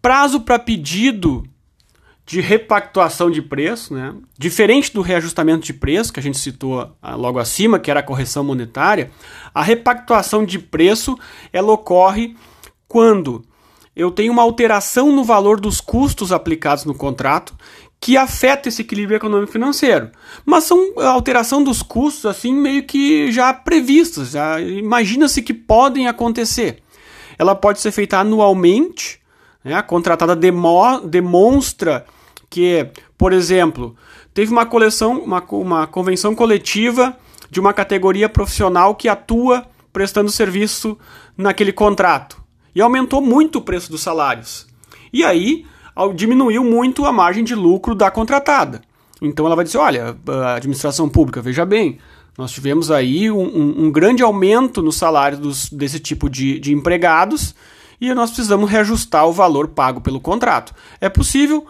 Prazo 0.00 0.40
para 0.40 0.58
pedido 0.58 1.44
de 2.30 2.40
repactuação 2.40 3.28
de 3.28 3.42
preço, 3.42 3.92
né? 3.92 4.14
diferente 4.38 4.94
do 4.94 5.02
reajustamento 5.02 5.66
de 5.66 5.74
preço 5.74 6.12
que 6.12 6.20
a 6.20 6.22
gente 6.22 6.38
citou 6.38 6.96
ah, 7.02 7.16
logo 7.16 7.40
acima, 7.40 7.80
que 7.80 7.90
era 7.90 7.98
a 7.98 8.04
correção 8.04 8.44
monetária, 8.44 9.10
a 9.52 9.60
repactuação 9.60 10.44
de 10.44 10.56
preço 10.56 11.18
ela 11.52 11.72
ocorre 11.72 12.36
quando 12.86 13.42
eu 13.96 14.12
tenho 14.12 14.32
uma 14.32 14.42
alteração 14.42 15.10
no 15.10 15.24
valor 15.24 15.58
dos 15.58 15.80
custos 15.80 16.30
aplicados 16.30 16.84
no 16.84 16.94
contrato 16.94 17.52
que 17.98 18.16
afeta 18.16 18.68
esse 18.68 18.82
equilíbrio 18.82 19.16
econômico 19.16 19.50
financeiro. 19.50 20.12
Mas 20.46 20.62
são 20.62 21.00
alteração 21.00 21.64
dos 21.64 21.82
custos 21.82 22.26
assim 22.26 22.54
meio 22.54 22.84
que 22.84 23.32
já 23.32 23.52
previstas, 23.52 24.30
já 24.30 24.60
imagina-se 24.60 25.42
que 25.42 25.52
podem 25.52 26.06
acontecer. 26.06 26.80
Ela 27.36 27.56
pode 27.56 27.80
ser 27.80 27.90
feita 27.90 28.18
anualmente, 28.18 29.18
né? 29.64 29.74
a 29.74 29.82
contratada 29.82 30.36
demo, 30.36 31.00
demonstra 31.00 32.06
que, 32.50 32.88
por 33.16 33.32
exemplo, 33.32 33.96
teve 34.34 34.50
uma 34.50 34.66
coleção, 34.66 35.20
uma, 35.20 35.42
uma 35.52 35.86
convenção 35.86 36.34
coletiva 36.34 37.16
de 37.48 37.60
uma 37.60 37.72
categoria 37.72 38.28
profissional 38.28 38.94
que 38.94 39.08
atua 39.08 39.64
prestando 39.92 40.30
serviço 40.30 40.98
naquele 41.36 41.72
contrato 41.72 42.42
e 42.74 42.80
aumentou 42.80 43.20
muito 43.20 43.58
o 43.58 43.62
preço 43.62 43.90
dos 43.90 44.02
salários. 44.02 44.66
E 45.12 45.24
aí 45.24 45.64
diminuiu 46.14 46.64
muito 46.64 47.04
a 47.04 47.12
margem 47.12 47.44
de 47.44 47.54
lucro 47.54 47.94
da 47.94 48.10
contratada. 48.10 48.80
Então 49.22 49.46
ela 49.46 49.56
vai 49.56 49.64
dizer: 49.64 49.78
olha, 49.78 50.16
a 50.26 50.54
administração 50.54 51.08
pública, 51.08 51.42
veja 51.42 51.64
bem, 51.64 51.98
nós 52.38 52.52
tivemos 52.52 52.90
aí 52.90 53.30
um, 53.30 53.42
um, 53.42 53.84
um 53.84 53.92
grande 53.92 54.22
aumento 54.22 54.82
no 54.82 54.92
salário 54.92 55.38
dos, 55.38 55.68
desse 55.68 56.00
tipo 56.00 56.30
de, 56.30 56.58
de 56.58 56.72
empregados 56.72 57.54
e 58.00 58.14
nós 58.14 58.30
precisamos 58.30 58.70
reajustar 58.70 59.26
o 59.26 59.32
valor 59.32 59.68
pago 59.68 60.00
pelo 60.00 60.20
contrato. 60.20 60.72
É 61.00 61.08
possível 61.08 61.66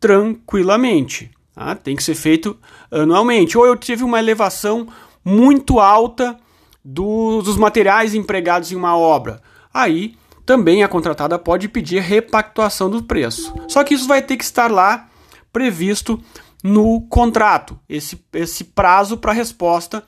tranquilamente. 0.00 1.30
Tá? 1.54 1.74
Tem 1.74 1.96
que 1.96 2.02
ser 2.02 2.14
feito 2.14 2.56
anualmente. 2.90 3.56
Ou 3.58 3.66
eu 3.66 3.76
tive 3.76 4.04
uma 4.04 4.18
elevação 4.18 4.88
muito 5.24 5.80
alta 5.80 6.36
do, 6.84 7.42
dos 7.42 7.56
materiais 7.56 8.14
empregados 8.14 8.72
em 8.72 8.76
uma 8.76 8.96
obra. 8.96 9.42
Aí 9.72 10.16
também 10.46 10.82
a 10.82 10.88
contratada 10.88 11.38
pode 11.38 11.68
pedir 11.68 12.00
repactuação 12.00 12.88
do 12.88 13.02
preço. 13.02 13.54
Só 13.68 13.84
que 13.84 13.94
isso 13.94 14.08
vai 14.08 14.22
ter 14.22 14.36
que 14.36 14.44
estar 14.44 14.70
lá 14.70 15.08
previsto 15.52 16.22
no 16.62 17.02
contrato, 17.02 17.78
esse, 17.88 18.18
esse 18.32 18.64
prazo 18.64 19.16
para 19.16 19.32
resposta 19.32 20.02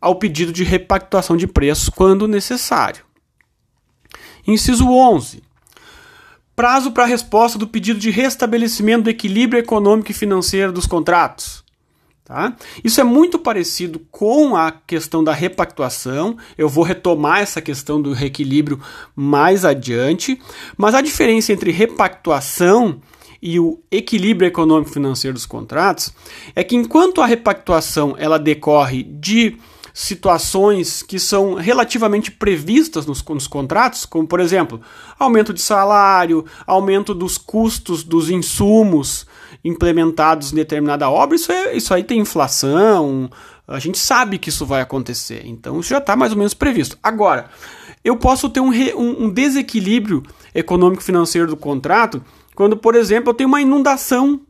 ao 0.00 0.16
pedido 0.16 0.52
de 0.52 0.62
repactuação 0.62 1.36
de 1.36 1.46
preço 1.46 1.90
quando 1.92 2.28
necessário. 2.28 3.04
Inciso 4.46 4.88
11. 4.88 5.42
Prazo 6.56 6.90
para 6.90 7.04
resposta 7.04 7.58
do 7.58 7.68
pedido 7.68 8.00
de 8.00 8.10
restabelecimento 8.10 9.04
do 9.04 9.10
equilíbrio 9.10 9.60
econômico 9.60 10.10
e 10.10 10.14
financeiro 10.14 10.72
dos 10.72 10.86
contratos. 10.86 11.62
Tá? 12.24 12.56
Isso 12.82 13.00
é 13.00 13.04
muito 13.04 13.38
parecido 13.38 14.00
com 14.10 14.56
a 14.56 14.72
questão 14.72 15.22
da 15.22 15.32
repactuação. 15.32 16.36
Eu 16.58 16.68
vou 16.68 16.82
retomar 16.82 17.40
essa 17.40 17.60
questão 17.60 18.02
do 18.02 18.12
reequilíbrio 18.12 18.80
mais 19.14 19.64
adiante, 19.64 20.40
mas 20.76 20.94
a 20.94 21.02
diferença 21.02 21.52
entre 21.52 21.70
repactuação 21.70 23.00
e 23.40 23.60
o 23.60 23.78
equilíbrio 23.92 24.48
econômico 24.48 24.90
financeiro 24.90 25.34
dos 25.34 25.46
contratos 25.46 26.12
é 26.54 26.64
que 26.64 26.74
enquanto 26.74 27.20
a 27.20 27.26
repactuação 27.26 28.16
ela 28.18 28.38
decorre 28.38 29.04
de 29.04 29.56
situações 29.98 31.02
que 31.02 31.18
são 31.18 31.54
relativamente 31.54 32.30
previstas 32.30 33.06
nos, 33.06 33.24
nos, 33.24 33.46
contratos, 33.46 34.04
como 34.04 34.28
por 34.28 34.40
exemplo, 34.40 34.78
aumento 35.18 35.54
de 35.54 35.62
salário, 35.62 36.44
aumento 36.66 37.14
dos 37.14 37.38
custos 37.38 38.04
dos 38.04 38.28
insumos, 38.28 39.26
implementados 39.64 40.52
em 40.52 40.56
determinada 40.56 41.08
obra, 41.08 41.34
isso, 41.34 41.50
é, 41.50 41.74
isso 41.74 41.94
aí 41.94 42.04
tem 42.04 42.20
inflação, 42.20 43.30
a 43.66 43.78
gente 43.78 43.96
sabe 43.96 44.36
que 44.36 44.50
isso 44.50 44.66
vai 44.66 44.82
acontecer, 44.82 45.40
então 45.46 45.80
isso 45.80 45.88
já 45.88 45.96
está 45.96 46.14
mais 46.14 46.30
ou 46.30 46.36
menos 46.36 46.52
previsto. 46.52 46.98
Agora, 47.02 47.48
eu 48.04 48.18
posso 48.18 48.50
ter 48.50 48.60
um, 48.60 48.70
um, 48.70 49.24
um 49.24 49.30
desequilíbrio 49.30 50.22
econômico-financeiro 50.54 51.48
do 51.48 51.56
contrato 51.56 52.22
quando, 52.54 52.76
por 52.76 52.94
exemplo, 52.94 53.30
eu 53.30 53.34
tenho 53.34 53.48
uma 53.48 53.62
inundação 53.62 54.42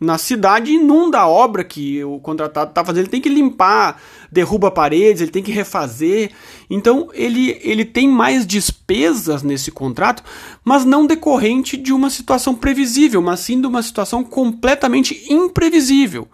na 0.00 0.18
cidade 0.18 0.72
inunda 0.72 1.20
a 1.20 1.28
obra 1.28 1.64
que 1.64 2.04
o 2.04 2.20
contratado 2.20 2.70
está 2.70 2.84
fazendo. 2.84 3.04
Ele 3.04 3.10
tem 3.10 3.20
que 3.20 3.28
limpar, 3.28 4.00
derruba 4.30 4.70
paredes, 4.70 5.22
ele 5.22 5.30
tem 5.30 5.42
que 5.42 5.52
refazer. 5.52 6.32
Então 6.68 7.08
ele, 7.14 7.58
ele 7.62 7.84
tem 7.84 8.08
mais 8.08 8.46
despesas 8.46 9.42
nesse 9.42 9.70
contrato, 9.70 10.22
mas 10.64 10.84
não 10.84 11.06
decorrente 11.06 11.76
de 11.76 11.92
uma 11.92 12.10
situação 12.10 12.54
previsível, 12.54 13.22
mas 13.22 13.40
sim 13.40 13.60
de 13.60 13.66
uma 13.66 13.82
situação 13.82 14.22
completamente 14.22 15.32
imprevisível, 15.32 16.28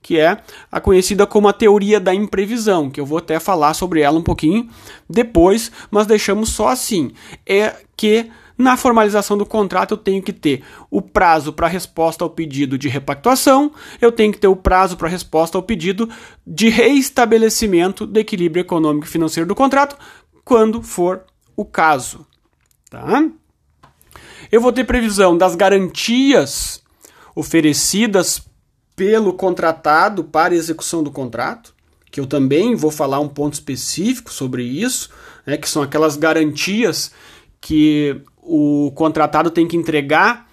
que 0.00 0.16
é 0.16 0.38
a 0.70 0.80
conhecida 0.80 1.26
como 1.26 1.48
a 1.48 1.52
teoria 1.52 1.98
da 1.98 2.14
imprevisão, 2.14 2.88
que 2.88 3.00
eu 3.00 3.06
vou 3.06 3.18
até 3.18 3.40
falar 3.40 3.74
sobre 3.74 4.00
ela 4.00 4.18
um 4.18 4.22
pouquinho 4.22 4.68
depois, 5.10 5.72
mas 5.90 6.06
deixamos 6.06 6.50
só 6.50 6.68
assim. 6.68 7.10
É 7.44 7.74
que 7.96 8.30
na 8.58 8.76
formalização 8.76 9.38
do 9.38 9.46
contrato, 9.46 9.92
eu 9.92 9.98
tenho 9.98 10.20
que 10.20 10.32
ter 10.32 10.64
o 10.90 11.00
prazo 11.00 11.52
para 11.52 11.68
resposta 11.68 12.24
ao 12.24 12.30
pedido 12.30 12.76
de 12.76 12.88
repactuação, 12.88 13.72
eu 14.00 14.10
tenho 14.10 14.32
que 14.32 14.38
ter 14.38 14.48
o 14.48 14.56
prazo 14.56 14.96
para 14.96 15.08
resposta 15.08 15.56
ao 15.56 15.62
pedido 15.62 16.10
de 16.44 16.68
reestabelecimento 16.68 18.04
do 18.04 18.18
equilíbrio 18.18 18.62
econômico 18.62 19.06
e 19.06 19.10
financeiro 19.10 19.46
do 19.46 19.54
contrato, 19.54 19.96
quando 20.44 20.82
for 20.82 21.24
o 21.56 21.64
caso. 21.64 22.26
Tá? 22.90 23.24
Eu 24.50 24.60
vou 24.60 24.72
ter 24.72 24.84
previsão 24.84 25.38
das 25.38 25.54
garantias 25.54 26.82
oferecidas 27.34 28.42
pelo 28.96 29.32
contratado 29.32 30.24
para 30.24 30.54
execução 30.54 31.04
do 31.04 31.12
contrato, 31.12 31.72
que 32.10 32.18
eu 32.18 32.26
também 32.26 32.74
vou 32.74 32.90
falar 32.90 33.20
um 33.20 33.28
ponto 33.28 33.54
específico 33.54 34.32
sobre 34.32 34.64
isso, 34.64 35.10
né, 35.46 35.56
que 35.56 35.68
são 35.68 35.82
aquelas 35.82 36.16
garantias 36.16 37.12
que 37.60 38.20
o 38.48 38.90
contratado 38.92 39.50
tem 39.50 39.68
que 39.68 39.76
entregar 39.76 40.48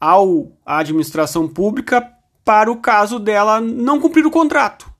ao 0.00 0.52
à 0.64 0.78
administração 0.78 1.46
pública 1.46 2.06
para 2.44 2.70
o 2.70 2.76
caso 2.76 3.18
dela 3.18 3.60
não 3.60 4.00
cumprir 4.00 4.26
o 4.26 4.30
contrato, 4.30 4.90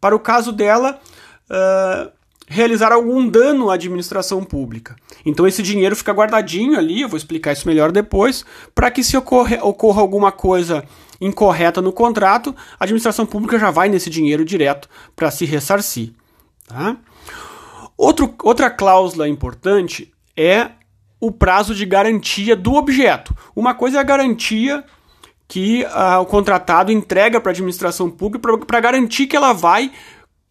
para 0.00 0.14
o 0.14 0.20
caso 0.20 0.52
dela 0.52 1.00
uh, 1.50 2.10
realizar 2.46 2.92
algum 2.92 3.26
dano 3.28 3.70
à 3.70 3.74
administração 3.74 4.44
pública. 4.44 4.96
Então 5.24 5.46
esse 5.46 5.62
dinheiro 5.62 5.96
fica 5.96 6.12
guardadinho 6.12 6.78
ali, 6.78 7.02
eu 7.02 7.08
vou 7.08 7.16
explicar 7.16 7.52
isso 7.52 7.66
melhor 7.66 7.92
depois, 7.92 8.44
para 8.74 8.90
que 8.90 9.02
se 9.02 9.16
ocorre, 9.16 9.58
ocorra 9.60 10.00
alguma 10.00 10.30
coisa 10.30 10.84
incorreta 11.20 11.82
no 11.82 11.92
contrato, 11.92 12.54
a 12.78 12.84
administração 12.84 13.26
pública 13.26 13.58
já 13.58 13.70
vai 13.70 13.88
nesse 13.88 14.08
dinheiro 14.08 14.44
direto 14.44 14.88
para 15.16 15.30
se 15.30 15.44
ressarcir. 15.44 16.12
Tá? 16.66 16.96
Outro, 17.96 18.34
outra 18.44 18.70
cláusula 18.70 19.28
importante 19.28 20.12
é 20.36 20.70
o 21.20 21.32
prazo 21.32 21.74
de 21.74 21.84
garantia 21.84 22.54
do 22.54 22.74
objeto. 22.74 23.34
Uma 23.54 23.74
coisa 23.74 23.98
é 23.98 24.00
a 24.00 24.04
garantia 24.04 24.84
que 25.46 25.84
uh, 25.84 26.20
o 26.20 26.26
contratado 26.26 26.92
entrega 26.92 27.40
para 27.40 27.50
a 27.50 27.54
administração 27.54 28.10
pública 28.10 28.56
para 28.58 28.80
garantir 28.80 29.26
que 29.26 29.36
ela 29.36 29.52
vai, 29.52 29.90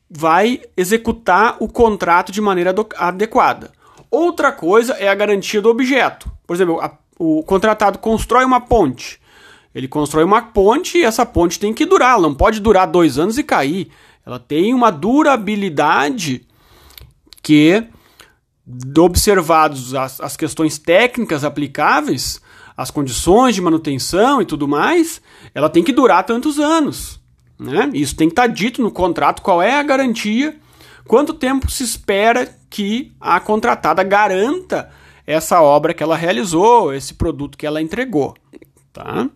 vai 0.10 0.62
executar 0.76 1.58
o 1.60 1.68
contrato 1.68 2.32
de 2.32 2.42
maneira 2.42 2.74
adequada. 2.98 3.72
Outra 4.10 4.52
coisa 4.52 4.94
é 4.94 5.08
a 5.08 5.16
garantia 5.16 5.62
do 5.62 5.70
objeto. 5.70 6.32
Por 6.46 6.56
exemplo, 6.56 6.80
a, 6.82 6.98
o 7.20 7.44
contratado 7.44 8.00
constrói 8.00 8.44
uma 8.44 8.60
ponte. 8.60 9.20
Ele 9.76 9.88
constrói 9.88 10.24
uma 10.24 10.42
ponte 10.42 10.98
e 10.98 11.04
essa 11.04 11.26
ponte 11.26 11.60
tem 11.60 11.74
que 11.74 11.86
durar. 11.86 12.14
Ela 12.14 12.24
não 12.24 12.34
pode 12.34 12.60
durar 12.60 12.88
dois 12.88 13.20
anos 13.20 13.38
e 13.38 13.44
cair. 13.44 13.92
Ela 14.26 14.40
tem 14.40 14.74
uma 14.74 14.92
durabilidade 14.92 16.46
que 17.44 17.84
observados 18.98 19.96
as, 19.96 20.20
as 20.20 20.36
questões 20.36 20.78
técnicas 20.78 21.44
aplicáveis, 21.44 22.42
as 22.76 22.92
condições 22.92 23.56
de 23.56 23.62
manutenção 23.62 24.42
e 24.42 24.46
tudo 24.46 24.68
mais, 24.68 25.22
ela 25.54 25.70
tem 25.70 25.84
que 25.84 25.94
durar 25.94 26.24
tantos 26.26 26.60
anos. 26.60 27.20
Né? 27.58 27.90
Isso 27.94 28.16
tem 28.16 28.28
que 28.28 28.34
estar 28.34 28.48
dito 28.48 28.82
no 28.82 28.92
contrato 28.92 29.42
qual 29.42 29.62
é 29.62 29.80
a 29.80 29.84
garantia, 29.84 30.58
quanto 31.08 31.34
tempo 31.34 31.72
se 31.72 31.84
espera 31.84 32.54
que 32.70 33.14
a 33.20 33.40
contratada 33.40 34.04
garanta 34.04 34.90
essa 35.26 35.62
obra 35.62 35.94
que 35.94 36.04
ela 36.04 36.16
realizou, 36.16 36.94
esse 36.94 37.14
produto 37.14 37.58
que 37.58 37.66
ela 37.66 37.82
entregou. 37.82 38.36
Tá? 38.94 39.30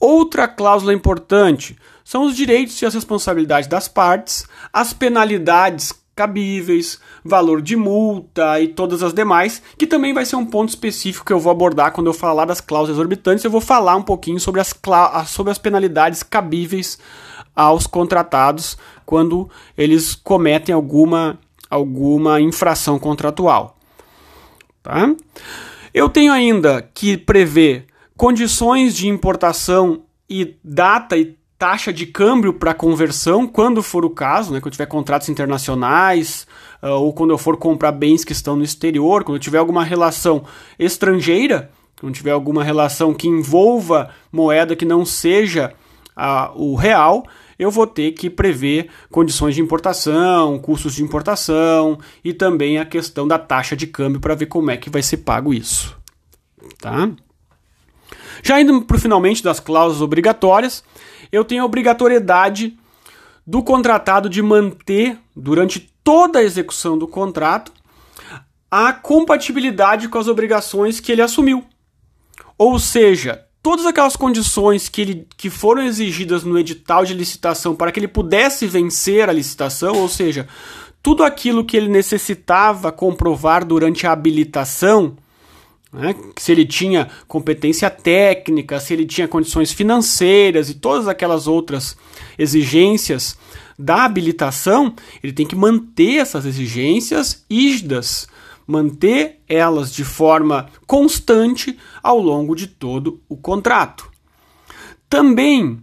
Outra 0.00 0.48
cláusula 0.48 0.92
importante 0.92 1.76
são 2.04 2.24
os 2.24 2.34
direitos 2.34 2.80
e 2.82 2.86
as 2.86 2.94
responsabilidades 2.94 3.68
das 3.68 3.86
partes, 3.86 4.44
as 4.72 4.92
penalidades 4.92 5.92
cabíveis, 6.14 7.00
valor 7.24 7.62
de 7.62 7.74
multa 7.76 8.60
e 8.60 8.68
todas 8.68 9.02
as 9.02 9.14
demais, 9.14 9.62
que 9.78 9.86
também 9.86 10.12
vai 10.12 10.24
ser 10.24 10.36
um 10.36 10.44
ponto 10.44 10.68
específico 10.68 11.24
que 11.24 11.32
eu 11.32 11.40
vou 11.40 11.50
abordar 11.50 11.92
quando 11.92 12.08
eu 12.08 12.12
falar 12.12 12.44
das 12.44 12.60
cláusulas 12.60 12.96
exorbitantes. 12.96 13.44
Eu 13.44 13.50
vou 13.50 13.60
falar 13.60 13.96
um 13.96 14.02
pouquinho 14.02 14.38
sobre 14.38 14.60
as, 14.60 14.74
sobre 15.26 15.50
as 15.50 15.58
penalidades 15.58 16.22
cabíveis 16.22 16.98
aos 17.54 17.86
contratados 17.86 18.76
quando 19.04 19.50
eles 19.76 20.14
cometem 20.14 20.74
alguma, 20.74 21.38
alguma 21.68 22.40
infração 22.40 22.98
contratual. 22.98 23.76
Tá? 24.82 25.14
Eu 25.94 26.08
tenho 26.08 26.32
ainda 26.32 26.82
que 26.94 27.16
prever 27.16 27.86
condições 28.16 28.94
de 28.96 29.08
importação 29.08 30.02
e 30.28 30.56
data 30.64 31.16
e 31.16 31.36
taxa 31.62 31.92
de 31.92 32.06
câmbio 32.06 32.52
para 32.52 32.74
conversão, 32.74 33.46
quando 33.46 33.84
for 33.84 34.04
o 34.04 34.10
caso, 34.10 34.52
né, 34.52 34.60
quando 34.60 34.72
tiver 34.72 34.86
contratos 34.86 35.28
internacionais, 35.28 36.44
uh, 36.82 36.88
ou 36.88 37.12
quando 37.12 37.30
eu 37.30 37.38
for 37.38 37.56
comprar 37.56 37.92
bens 37.92 38.24
que 38.24 38.32
estão 38.32 38.56
no 38.56 38.64
exterior, 38.64 39.22
quando 39.22 39.36
eu 39.36 39.40
tiver 39.40 39.58
alguma 39.58 39.84
relação 39.84 40.42
estrangeira, 40.76 41.70
não 42.02 42.10
tiver 42.10 42.32
alguma 42.32 42.64
relação 42.64 43.14
que 43.14 43.28
envolva 43.28 44.10
moeda 44.32 44.74
que 44.74 44.84
não 44.84 45.04
seja 45.04 45.72
a, 46.16 46.50
o 46.56 46.74
real, 46.74 47.24
eu 47.56 47.70
vou 47.70 47.86
ter 47.86 48.10
que 48.10 48.28
prever 48.28 48.88
condições 49.08 49.54
de 49.54 49.62
importação, 49.62 50.58
custos 50.58 50.96
de 50.96 51.04
importação 51.04 51.96
e 52.24 52.34
também 52.34 52.78
a 52.78 52.84
questão 52.84 53.28
da 53.28 53.38
taxa 53.38 53.76
de 53.76 53.86
câmbio 53.86 54.20
para 54.20 54.34
ver 54.34 54.46
como 54.46 54.72
é 54.72 54.76
que 54.76 54.90
vai 54.90 55.00
ser 55.00 55.18
pago 55.18 55.54
isso. 55.54 55.96
Tá? 56.80 57.08
Já 58.42 58.60
indo 58.60 58.82
para 58.82 58.96
o 58.96 59.00
finalmente 59.00 59.44
das 59.44 59.60
cláusulas 59.60 60.02
obrigatórias, 60.02 60.82
eu 61.32 61.44
tenho 61.44 61.62
a 61.62 61.66
obrigatoriedade 61.66 62.76
do 63.46 63.62
contratado 63.62 64.28
de 64.28 64.42
manter, 64.42 65.18
durante 65.34 65.90
toda 66.04 66.38
a 66.38 66.42
execução 66.42 66.96
do 66.96 67.08
contrato, 67.08 67.72
a 68.70 68.92
compatibilidade 68.92 70.08
com 70.08 70.18
as 70.18 70.28
obrigações 70.28 71.00
que 71.00 71.10
ele 71.10 71.22
assumiu. 71.22 71.64
Ou 72.56 72.78
seja, 72.78 73.44
todas 73.62 73.86
aquelas 73.86 74.14
condições 74.14 74.88
que, 74.88 75.00
ele, 75.00 75.28
que 75.36 75.50
foram 75.50 75.82
exigidas 75.82 76.44
no 76.44 76.58
edital 76.58 77.04
de 77.04 77.14
licitação 77.14 77.74
para 77.74 77.90
que 77.90 77.98
ele 77.98 78.08
pudesse 78.08 78.66
vencer 78.66 79.28
a 79.28 79.32
licitação, 79.32 79.96
ou 79.96 80.08
seja, 80.08 80.46
tudo 81.02 81.24
aquilo 81.24 81.64
que 81.64 81.76
ele 81.76 81.88
necessitava 81.88 82.92
comprovar 82.92 83.64
durante 83.64 84.06
a 84.06 84.12
habilitação, 84.12 85.16
né, 85.92 86.14
se 86.38 86.50
ele 86.50 86.64
tinha 86.64 87.08
competência 87.28 87.90
técnica, 87.90 88.80
se 88.80 88.94
ele 88.94 89.04
tinha 89.04 89.28
condições 89.28 89.72
financeiras 89.72 90.70
e 90.70 90.74
todas 90.74 91.06
aquelas 91.06 91.46
outras 91.46 91.96
exigências 92.38 93.36
da 93.78 94.04
habilitação, 94.04 94.94
ele 95.22 95.32
tem 95.32 95.46
que 95.46 95.56
manter 95.56 96.16
essas 96.16 96.46
exigências 96.46 97.44
rígidas 97.50 98.26
manter 98.66 99.40
elas 99.48 99.92
de 99.92 100.04
forma 100.04 100.68
constante 100.86 101.78
ao 102.02 102.18
longo 102.18 102.54
de 102.54 102.66
todo 102.66 103.20
o 103.28 103.36
contrato. 103.36 104.10
Também 105.08 105.78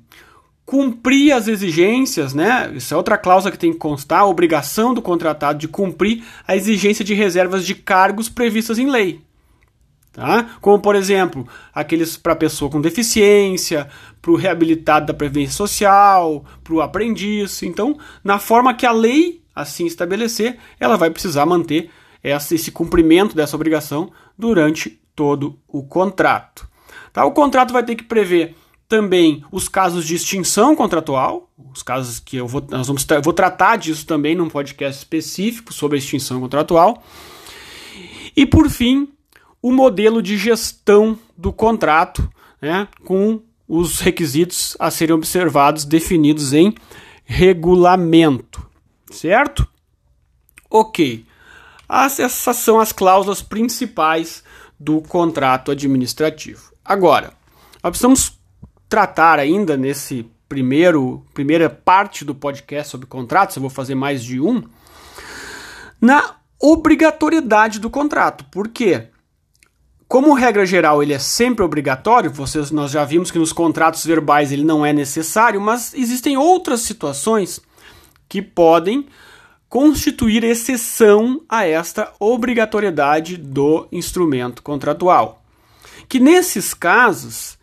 cumprir 0.65 1.31
as 1.31 1.47
exigências, 1.47 2.33
né? 2.33 2.71
Isso 2.75 2.93
é 2.93 2.97
outra 2.97 3.17
cláusula 3.17 3.51
que 3.51 3.57
tem 3.57 3.73
que 3.73 3.79
constar, 3.79 4.21
a 4.21 4.25
obrigação 4.25 4.93
do 4.93 5.01
contratado 5.01 5.59
de 5.59 5.67
cumprir 5.67 6.23
a 6.47 6.55
exigência 6.55 7.03
de 7.03 7.13
reservas 7.13 7.65
de 7.65 7.73
cargos 7.75 8.29
previstas 8.29 8.77
em 8.77 8.89
lei. 8.89 9.21
Tá? 10.19 10.49
Como, 10.59 10.77
por 10.81 10.95
exemplo, 10.97 11.47
aqueles 11.73 12.17
para 12.17 12.35
pessoa 12.35 12.69
com 12.69 12.81
deficiência, 12.81 13.87
para 14.21 14.31
o 14.31 14.35
reabilitado 14.35 15.05
da 15.05 15.13
Previdência 15.13 15.55
Social, 15.55 16.43
para 16.61 16.73
o 16.73 16.81
aprendiz. 16.81 17.63
Então, 17.63 17.97
na 18.21 18.37
forma 18.37 18.73
que 18.73 18.85
a 18.85 18.91
lei 18.91 19.41
assim 19.55 19.85
estabelecer, 19.85 20.57
ela 20.77 20.97
vai 20.97 21.09
precisar 21.09 21.45
manter 21.45 21.89
esse 22.21 22.69
cumprimento 22.69 23.33
dessa 23.33 23.55
obrigação 23.55 24.11
durante 24.37 24.99
todo 25.15 25.57
o 25.65 25.83
contrato. 25.83 26.67
Tá? 27.13 27.23
O 27.23 27.31
contrato 27.31 27.71
vai 27.71 27.83
ter 27.83 27.95
que 27.95 28.03
prever 28.03 28.57
também 28.89 29.41
os 29.53 29.69
casos 29.69 30.05
de 30.05 30.15
extinção 30.15 30.75
contratual, 30.75 31.49
os 31.73 31.81
casos 31.81 32.19
que 32.19 32.35
eu 32.35 32.47
vou, 32.47 32.65
nós 32.69 32.87
vamos, 32.87 33.05
eu 33.09 33.21
vou 33.21 33.31
tratar 33.31 33.77
disso 33.77 34.05
também 34.05 34.35
num 34.35 34.49
podcast 34.49 34.99
específico 34.99 35.71
sobre 35.71 35.95
a 35.95 35.99
extinção 35.99 36.41
contratual. 36.41 37.01
E 38.35 38.45
por 38.45 38.69
fim, 38.69 39.07
o 39.61 39.71
modelo 39.71 40.21
de 40.21 40.37
gestão 40.37 41.17
do 41.37 41.51
contrato, 41.51 42.29
né, 42.61 42.87
com 43.05 43.41
os 43.67 43.99
requisitos 43.99 44.75
a 44.79 44.89
serem 44.89 45.15
observados 45.15 45.85
definidos 45.85 46.53
em 46.53 46.73
regulamento, 47.23 48.65
certo? 49.11 49.67
Ok. 50.69 51.25
As, 51.87 52.19
essas 52.19 52.57
são 52.57 52.79
as 52.79 52.91
cláusulas 52.91 53.41
principais 53.41 54.43
do 54.79 55.01
contrato 55.01 55.71
administrativo. 55.71 56.71
Agora, 56.83 57.33
nós 57.83 57.91
precisamos 57.91 58.39
tratar 58.87 59.39
ainda 59.39 59.77
nesse 59.77 60.25
primeiro 60.47 61.23
primeira 61.33 61.69
parte 61.69 62.25
do 62.25 62.33
podcast 62.33 62.89
sobre 62.89 63.05
contratos, 63.05 63.55
eu 63.55 63.61
vou 63.61 63.69
fazer 63.69 63.93
mais 63.93 64.23
de 64.23 64.41
um, 64.41 64.63
na 66.01 66.37
obrigatoriedade 66.59 67.79
do 67.79 67.89
contrato. 67.89 68.45
Por 68.45 68.67
quê? 68.67 69.09
Como 70.09 70.33
regra 70.33 70.65
geral 70.65 71.03
ele 71.03 71.13
é 71.13 71.19
sempre 71.19 71.63
obrigatório, 71.63 72.31
vocês, 72.31 72.71
nós 72.71 72.89
já 72.89 73.05
vimos 73.05 73.29
que 73.29 73.37
nos 73.37 73.53
contratos 73.53 74.03
verbais 74.03 74.51
ele 74.51 74.63
não 74.63 74.83
é 74.83 74.91
necessário, 74.91 75.61
mas 75.61 75.93
existem 75.93 76.35
outras 76.35 76.79
situações 76.79 77.61
que 78.27 78.41
podem 78.41 79.05
constituir 79.69 80.43
exceção 80.43 81.43
a 81.47 81.63
esta 81.67 82.11
obrigatoriedade 82.19 83.37
do 83.37 83.87
instrumento 83.91 84.63
contratual. 84.63 85.43
Que 86.07 86.19
nesses 86.19 86.73
casos, 86.73 87.55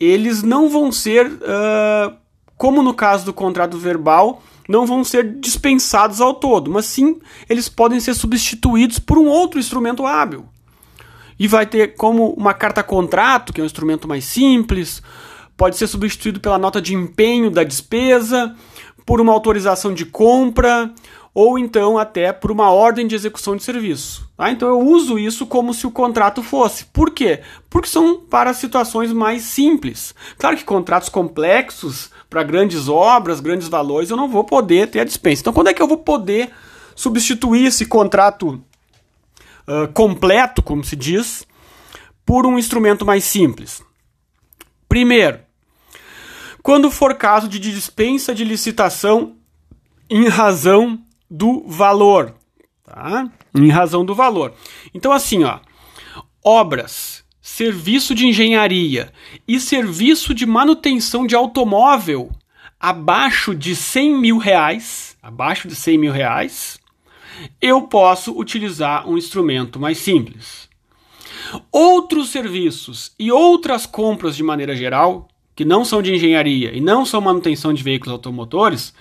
eles 0.00 0.42
não 0.42 0.70
vão 0.70 0.90
ser, 0.90 1.26
uh, 1.26 2.16
como 2.56 2.82
no 2.82 2.94
caso 2.94 3.26
do 3.26 3.34
contrato 3.34 3.76
verbal, 3.76 4.42
não 4.66 4.86
vão 4.86 5.04
ser 5.04 5.38
dispensados 5.38 6.22
ao 6.22 6.32
todo, 6.32 6.70
mas 6.70 6.86
sim 6.86 7.20
eles 7.46 7.68
podem 7.68 8.00
ser 8.00 8.14
substituídos 8.14 8.98
por 8.98 9.18
um 9.18 9.26
outro 9.26 9.60
instrumento 9.60 10.06
hábil. 10.06 10.48
E 11.38 11.48
vai 11.48 11.66
ter 11.66 11.94
como 11.94 12.30
uma 12.34 12.54
carta 12.54 12.82
contrato, 12.82 13.52
que 13.52 13.60
é 13.60 13.64
um 13.64 13.66
instrumento 13.66 14.06
mais 14.06 14.24
simples, 14.24 15.02
pode 15.56 15.76
ser 15.76 15.86
substituído 15.86 16.40
pela 16.40 16.58
nota 16.58 16.80
de 16.80 16.94
empenho 16.94 17.50
da 17.50 17.64
despesa, 17.64 18.54
por 19.04 19.20
uma 19.20 19.32
autorização 19.32 19.92
de 19.92 20.04
compra 20.04 20.92
ou 21.34 21.58
então 21.58 21.98
até 21.98 22.32
por 22.32 22.52
uma 22.52 22.70
ordem 22.70 23.08
de 23.08 23.14
execução 23.14 23.56
de 23.56 23.64
serviço. 23.64 24.30
Tá? 24.36 24.50
Então 24.50 24.68
eu 24.68 24.80
uso 24.80 25.18
isso 25.18 25.44
como 25.44 25.74
se 25.74 25.86
o 25.86 25.90
contrato 25.90 26.42
fosse. 26.42 26.84
Por 26.86 27.10
quê? 27.10 27.40
Porque 27.68 27.88
são 27.88 28.20
para 28.20 28.54
situações 28.54 29.12
mais 29.12 29.42
simples. 29.42 30.14
Claro 30.38 30.56
que 30.56 30.64
contratos 30.64 31.08
complexos, 31.08 32.10
para 32.30 32.44
grandes 32.44 32.88
obras, 32.88 33.40
grandes 33.40 33.66
valores, 33.66 34.10
eu 34.10 34.16
não 34.16 34.28
vou 34.28 34.44
poder 34.44 34.88
ter 34.88 35.00
a 35.00 35.04
dispensa. 35.04 35.40
Então 35.40 35.52
quando 35.52 35.68
é 35.68 35.74
que 35.74 35.82
eu 35.82 35.88
vou 35.88 35.98
poder 35.98 36.50
substituir 36.94 37.66
esse 37.66 37.84
contrato 37.84 38.62
uh, 39.68 39.92
completo, 39.92 40.62
como 40.62 40.84
se 40.84 40.96
diz, 40.96 41.46
por 42.24 42.46
um 42.46 42.58
instrumento 42.58 43.04
mais 43.04 43.24
simples? 43.24 43.82
Primeiro, 44.88 45.40
quando 46.62 46.90
for 46.90 47.14
caso 47.14 47.48
de 47.48 47.58
dispensa 47.58 48.34
de 48.34 48.44
licitação 48.44 49.36
em 50.08 50.28
razão 50.28 51.02
do 51.30 51.64
valor, 51.66 52.34
tá? 52.84 53.30
Em 53.54 53.68
razão 53.68 54.04
do 54.04 54.14
valor. 54.14 54.54
Então, 54.94 55.12
assim, 55.12 55.44
ó, 55.44 55.60
obras, 56.42 57.24
serviço 57.40 58.14
de 58.14 58.26
engenharia 58.26 59.12
e 59.46 59.60
serviço 59.60 60.32
de 60.34 60.46
manutenção 60.46 61.26
de 61.26 61.34
automóvel 61.34 62.30
abaixo 62.80 63.54
de 63.54 63.74
100 63.74 64.18
mil 64.18 64.38
reais, 64.38 65.16
abaixo 65.22 65.68
de 65.68 65.74
100 65.74 65.98
mil 65.98 66.12
reais, 66.12 66.78
eu 67.60 67.82
posso 67.82 68.38
utilizar 68.38 69.08
um 69.08 69.16
instrumento 69.16 69.78
mais 69.78 69.98
simples. 69.98 70.68
Outros 71.70 72.30
serviços 72.30 73.12
e 73.18 73.30
outras 73.30 73.86
compras 73.86 74.36
de 74.36 74.42
maneira 74.42 74.74
geral 74.74 75.28
que 75.54 75.64
não 75.64 75.84
são 75.84 76.02
de 76.02 76.12
engenharia 76.12 76.76
e 76.76 76.80
não 76.80 77.06
são 77.06 77.20
manutenção 77.20 77.72
de 77.72 77.82
veículos 77.82 78.12
automotores, 78.12 78.92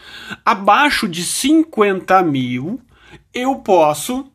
abaixo 0.45 1.07
de 1.07 1.23
50 1.23 2.21
mil, 2.21 2.79
eu 3.33 3.55
posso, 3.55 4.25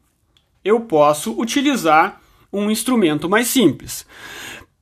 eu 0.64 0.80
posso 0.80 1.38
utilizar 1.40 2.20
um 2.52 2.70
instrumento 2.70 3.28
mais 3.28 3.46
simples. 3.48 4.06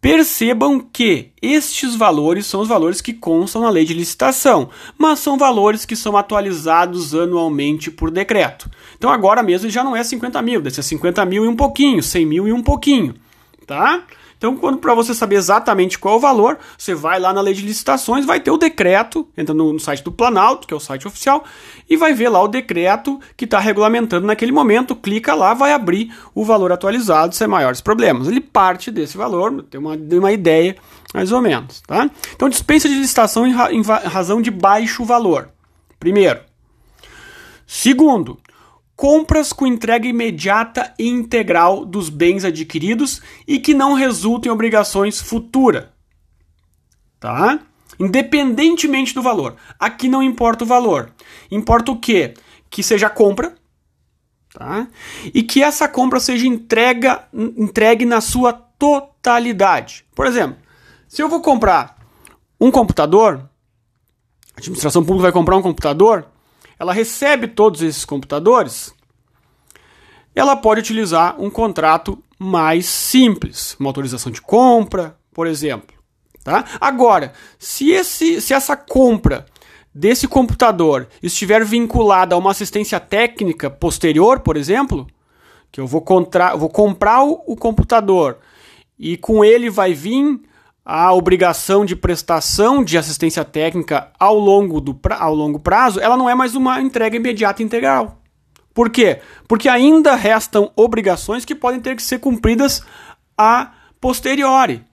Percebam 0.07 0.79
que 0.79 1.33
estes 1.43 1.97
valores 1.97 2.47
são 2.47 2.61
os 2.61 2.69
valores 2.69 3.01
que 3.01 3.13
constam 3.13 3.63
na 3.63 3.69
lei 3.69 3.85
de 3.85 3.93
licitação, 3.93 4.71
mas 4.97 5.19
são 5.19 5.37
valores 5.37 5.85
que 5.85 5.97
são 5.97 6.17
atualizados 6.17 7.13
anualmente 7.13 7.91
por 7.91 8.09
decreto. 8.09 8.71
Então 8.97 9.11
agora 9.11 9.43
mesmo 9.43 9.69
já 9.69 9.83
não 9.83 9.97
é 9.97 10.05
50 10.05 10.41
mil, 10.43 10.61
deve 10.61 10.77
ser 10.77 10.85
50 10.85 11.25
mil 11.25 11.45
e 11.45 11.49
um 11.49 11.57
pouquinho, 11.57 12.05
100 12.05 12.25
mil 12.25 12.47
e 12.47 12.53
um 12.53 12.63
pouquinho, 12.63 13.17
tá? 13.67 14.05
Então, 14.37 14.57
quando 14.57 14.79
para 14.79 14.95
você 14.95 15.15
saber 15.15 15.37
exatamente 15.37 15.99
qual 15.99 16.15
é 16.15 16.17
o 16.19 16.21
valor, 16.21 16.59
você 16.77 16.95
vai 16.95 17.19
lá 17.19 17.33
na 17.33 17.41
lei 17.41 17.55
de 17.55 17.63
licitações, 17.63 18.27
vai 18.27 18.39
ter 18.39 18.51
o 18.51 18.59
decreto, 18.59 19.27
entra 19.37 19.55
no, 19.55 19.73
no 19.73 19.81
site 19.81 20.05
do 20.05 20.13
Planalto, 20.13 20.67
que 20.67 20.75
é 20.75 20.77
o 20.77 20.81
site 20.81 21.07
oficial, 21.09 21.43
e 21.89 21.97
vai 21.97 22.13
ver 22.13 22.29
lá 22.29 22.43
o 22.43 22.49
decreto 22.49 23.19
que 23.37 23.47
está 23.47 23.59
regulamentando 23.59 24.27
naquele 24.27 24.53
momento, 24.53 24.95
clica 24.95 25.35
lá, 25.35 25.55
vai 25.55 25.73
abrir 25.73 26.15
o 26.35 26.45
valor 26.45 26.71
atualizado 26.71 27.35
sem 27.35 27.47
maiores 27.47 27.81
problemas. 27.81 28.29
Ele 28.29 28.41
parte 28.41 28.91
desse 28.91 29.17
valor, 29.17 29.63
tem 29.71 29.81
uma, 29.81 29.97
uma 29.97 30.33
ideia 30.33 30.77
mais 31.15 31.33
ou 31.33 31.41
menos, 31.41 31.81
tá? 31.81 32.11
Então, 32.35 32.49
dispensa 32.49 32.89
de 32.89 32.95
licitação 32.95 33.47
em, 33.47 33.53
ra, 33.53 33.73
em 33.73 33.83
razão 33.83 34.43
de 34.43 34.51
baixo 34.51 35.03
valor. 35.03 35.49
Primeiro. 35.99 36.41
Segundo, 37.67 38.39
compras 38.97 39.53
com 39.53 39.67
entrega 39.67 40.09
imediata 40.09 40.95
e 40.99 41.07
integral 41.07 41.85
dos 41.85 42.09
bens 42.09 42.45
adquiridos 42.45 43.21
e 43.47 43.59
que 43.59 43.75
não 43.75 43.93
resultem 43.93 44.51
em 44.51 44.53
obrigações 44.53 45.21
futuras. 45.21 45.85
Tá? 47.21 47.61
Independentemente 48.01 49.15
do 49.15 49.23
valor. 49.23 49.57
Aqui 49.79 50.09
não 50.09 50.23
importa 50.23 50.65
o 50.65 50.67
valor. 50.67 51.13
Importa 51.51 51.93
o 51.93 51.99
quê? 51.99 52.35
Que 52.71 52.83
seja 52.83 53.11
compra, 53.11 53.55
tá? 54.53 54.89
E 55.33 55.43
que 55.43 55.63
essa 55.63 55.87
compra 55.89 56.19
seja 56.19 56.47
entrega, 56.47 57.29
entregue 57.33 58.05
na 58.05 58.21
sua 58.21 58.53
totalidade. 58.53 60.05
Por 60.15 60.27
exemplo, 60.27 60.59
se 61.07 61.23
eu 61.23 61.29
vou 61.29 61.41
comprar 61.41 61.97
um 62.61 62.71
computador, 62.71 63.49
a 64.55 64.59
administração 64.59 65.03
pública 65.03 65.25
vai 65.25 65.33
comprar 65.33 65.57
um 65.57 65.63
computador, 65.63 66.27
ela 66.79 66.93
recebe 66.93 67.49
todos 67.49 67.83
esses 67.83 68.05
computadores, 68.05 68.95
ela 70.35 70.55
pode 70.57 70.81
utilizar 70.81 71.41
um 71.41 71.51
contrato 71.51 72.23
mais 72.39 72.87
simples, 72.87 73.77
uma 73.81 73.89
autorização 73.89 74.31
de 74.31 74.43
compra, 74.43 75.17
por 75.33 75.47
exemplo. 75.47 75.97
Tá? 76.45 76.65
Agora, 76.81 77.33
se, 77.59 77.91
esse, 77.91 78.41
se 78.41 78.55
essa 78.55 78.77
compra 78.77 79.47
desse 79.93 80.29
computador 80.29 81.09
estiver 81.23 81.65
vinculada 81.65 82.35
a 82.35 82.39
uma 82.39 82.51
assistência 82.51 83.01
técnica 83.01 83.71
posterior, 83.71 84.41
por 84.41 84.57
exemplo, 84.57 85.07
que 85.73 85.81
eu 85.81 85.87
vou, 85.87 86.03
contra, 86.03 86.55
vou 86.55 86.69
comprar 86.69 87.25
o, 87.25 87.43
o 87.47 87.57
computador 87.57 88.39
e 88.99 89.17
com 89.17 89.45
ele 89.45 89.71
vai 89.71 89.95
vir 89.95 90.41
a 90.89 91.13
obrigação 91.13 91.85
de 91.85 91.97
prestação 91.97 92.85
de 92.85 92.97
assistência 92.97 93.45
técnica 93.45 94.13
ao 94.21 94.39
longo, 94.39 94.81
do 94.81 94.95
pra, 94.95 95.17
ao 95.17 95.35
longo 95.35 95.59
prazo, 95.59 95.99
ela 95.99 96.17
não 96.17 96.31
é 96.31 96.35
mais 96.35 96.55
uma 96.55 96.81
entrega 96.81 97.17
imediata 97.17 97.61
integral. 97.61 98.23
Por 98.73 98.89
quê? 98.89 99.21
Porque 99.49 99.69
ainda 99.69 100.15
restam 100.15 100.71
obrigações 100.77 101.45
que 101.45 101.57
podem 101.57 101.81
ter 101.81 101.97
que 101.97 102.03
ser 102.05 102.21
cumpridas 102.21 102.85
a 103.37 103.73
posteriori. 104.01 104.85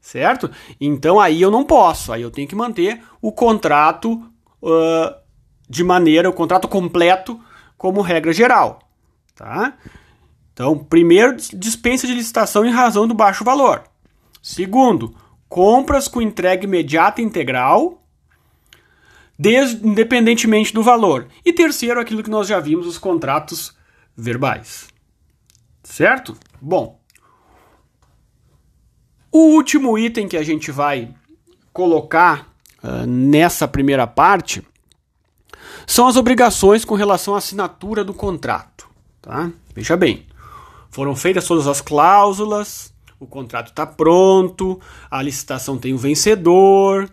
Certo? 0.00 0.50
Então 0.80 1.20
aí 1.20 1.40
eu 1.40 1.52
não 1.52 1.62
posso, 1.62 2.12
aí 2.12 2.22
eu 2.22 2.32
tenho 2.32 2.48
que 2.48 2.56
manter 2.56 3.00
o 3.22 3.30
contrato 3.30 4.14
uh, 4.60 5.14
de 5.68 5.84
maneira, 5.84 6.28
o 6.28 6.32
contrato 6.32 6.66
completo 6.66 7.38
como 7.76 8.00
regra 8.00 8.32
geral. 8.32 8.80
Tá? 9.36 9.74
Então, 10.52 10.76
primeiro, 10.76 11.36
dispensa 11.36 12.08
de 12.08 12.14
licitação 12.14 12.64
em 12.64 12.72
razão 12.72 13.06
do 13.06 13.14
baixo 13.14 13.44
valor. 13.44 13.84
Segundo, 14.42 15.14
compras 15.48 16.08
com 16.08 16.20
entrega 16.20 16.64
imediata 16.64 17.22
integral 17.22 18.02
desde, 19.38 19.86
independentemente 19.86 20.74
do 20.74 20.82
valor. 20.82 21.28
E 21.44 21.52
terceiro, 21.52 22.00
aquilo 22.00 22.22
que 22.22 22.30
nós 22.30 22.48
já 22.48 22.58
vimos, 22.58 22.86
os 22.86 22.98
contratos 22.98 23.74
verbais. 24.16 24.88
Certo? 25.82 26.36
Bom, 26.60 27.00
o 29.30 29.54
último 29.54 29.96
item 29.96 30.26
que 30.26 30.36
a 30.36 30.42
gente 30.42 30.70
vai 30.72 31.14
colocar 31.72 32.52
uh, 32.82 33.06
nessa 33.06 33.68
primeira 33.68 34.06
parte 34.06 34.66
são 35.86 36.06
as 36.06 36.16
obrigações 36.16 36.84
com 36.84 36.94
relação 36.94 37.34
à 37.34 37.38
assinatura 37.38 38.02
do 38.02 38.12
contrato. 38.12 38.88
Tá? 39.22 39.50
Veja 39.74 39.96
bem, 39.96 40.26
foram 40.90 41.14
feitas 41.14 41.46
todas 41.46 41.66
as 41.66 41.80
cláusulas, 41.80 42.92
o 43.18 43.26
contrato 43.26 43.68
está 43.68 43.86
pronto, 43.86 44.80
a 45.10 45.22
licitação 45.22 45.76
tem 45.76 45.92
o 45.92 45.98
vencedor, 45.98 47.10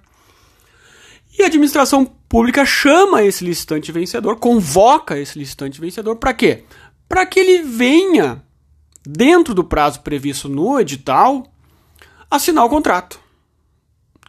e 1.38 1.44
a 1.44 1.48
administração 1.48 2.06
pública 2.06 2.66
chama 2.66 3.24
esse 3.24 3.44
licitante 3.44 3.92
vencedor, 3.92 4.38
convoca 4.38 5.20
esse 5.20 5.38
licitante 5.38 5.82
vencedor 5.82 6.16
para 6.16 6.34
quê? 6.34 6.64
Para 7.10 7.26
que 7.26 7.40
ele 7.40 7.64
venha, 7.64 8.44
dentro 9.06 9.54
do 9.54 9.64
prazo 9.64 10.02
previsto 10.02 10.48
no 10.48 10.80
edital, 10.80 11.46
assinar 12.32 12.66
o 12.66 12.70
contrato. 12.70 13.20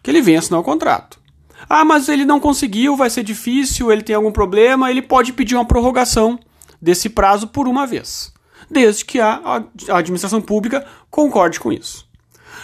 Que 0.03 0.11
ele 0.11 0.21
venha 0.21 0.41
assinar 0.41 0.61
o 0.61 0.65
contrato. 0.65 1.21
Ah, 1.69 1.85
mas 1.85 2.09
ele 2.09 2.25
não 2.25 2.41
conseguiu, 2.41 2.97
vai 2.97 3.09
ser 3.09 3.23
difícil, 3.23 3.91
ele 3.91 4.03
tem 4.03 4.15
algum 4.15 4.33
problema, 4.33 4.91
ele 4.91 5.03
pode 5.03 5.33
pedir 5.33 5.55
uma 5.55 5.65
prorrogação 5.65 6.39
desse 6.81 7.09
prazo 7.09 7.49
por 7.49 7.67
uma 7.67 7.87
vez, 7.87 8.33
desde 8.71 9.05
que 9.05 9.21
a, 9.21 9.65
administração 9.91 10.41
pública 10.41 10.87
concorde 11.11 11.61
com 11.61 11.73
isso. 11.73 12.09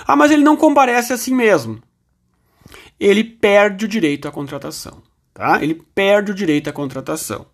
Ah, 0.06 0.16
mas 0.16 0.30
ele 0.30 0.42
não 0.42 0.56
comparece 0.56 1.12
assim 1.12 1.34
mesmo 1.34 1.80
ele 3.02 3.24
perde 3.24 3.84
o 3.84 3.88
direito 3.88 4.28
à 4.28 4.30
contratação. 4.30 5.02
Tá? 5.34 5.60
Ele 5.60 5.74
perde 5.92 6.30
o 6.30 6.34
direito 6.34 6.70
à 6.70 6.72
contratação. 6.72 7.46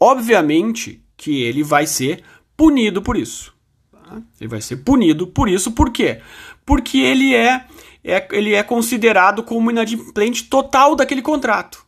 Obviamente 0.00 1.04
que 1.14 1.42
ele 1.42 1.62
vai 1.62 1.86
ser 1.86 2.24
punido 2.56 3.02
por 3.02 3.16
isso. 3.16 3.54
Tá? 3.92 4.22
Ele 4.40 4.48
vai 4.48 4.62
ser 4.62 4.78
punido 4.78 5.26
por 5.26 5.46
isso, 5.46 5.72
por 5.72 5.90
quê? 5.90 6.22
Porque 6.64 6.98
ele 6.98 7.34
é, 7.34 7.66
é, 8.02 8.26
ele 8.32 8.54
é 8.54 8.62
considerado 8.62 9.42
como 9.42 9.70
inadimplente 9.70 10.44
total 10.44 10.96
daquele 10.96 11.20
contrato. 11.20 11.84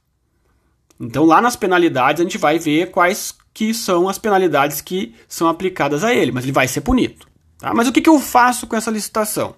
Então 1.01 1.25
lá 1.25 1.41
nas 1.41 1.57
penalidades 1.57 2.21
a 2.21 2.25
gente 2.25 2.37
vai 2.37 2.59
ver 2.59 2.91
quais 2.91 3.35
que 3.53 3.75
são 3.75 4.09
as 4.09 4.19
penalidades 4.19 4.81
que 4.81 5.15
são 5.29 5.49
aplicadas 5.49 6.05
a 6.05 6.15
ele, 6.15 6.33
mas 6.33 6.45
ele 6.45 6.53
vai 6.53 6.69
ser 6.69 6.81
punido. 6.81 7.27
Tá? 7.59 7.75
Mas 7.75 7.89
o 7.89 7.93
que, 7.93 8.01
que 8.01 8.09
eu 8.09 8.19
faço 8.19 8.67
com 8.67 8.77
essa 8.77 8.91
licitação? 8.91 9.55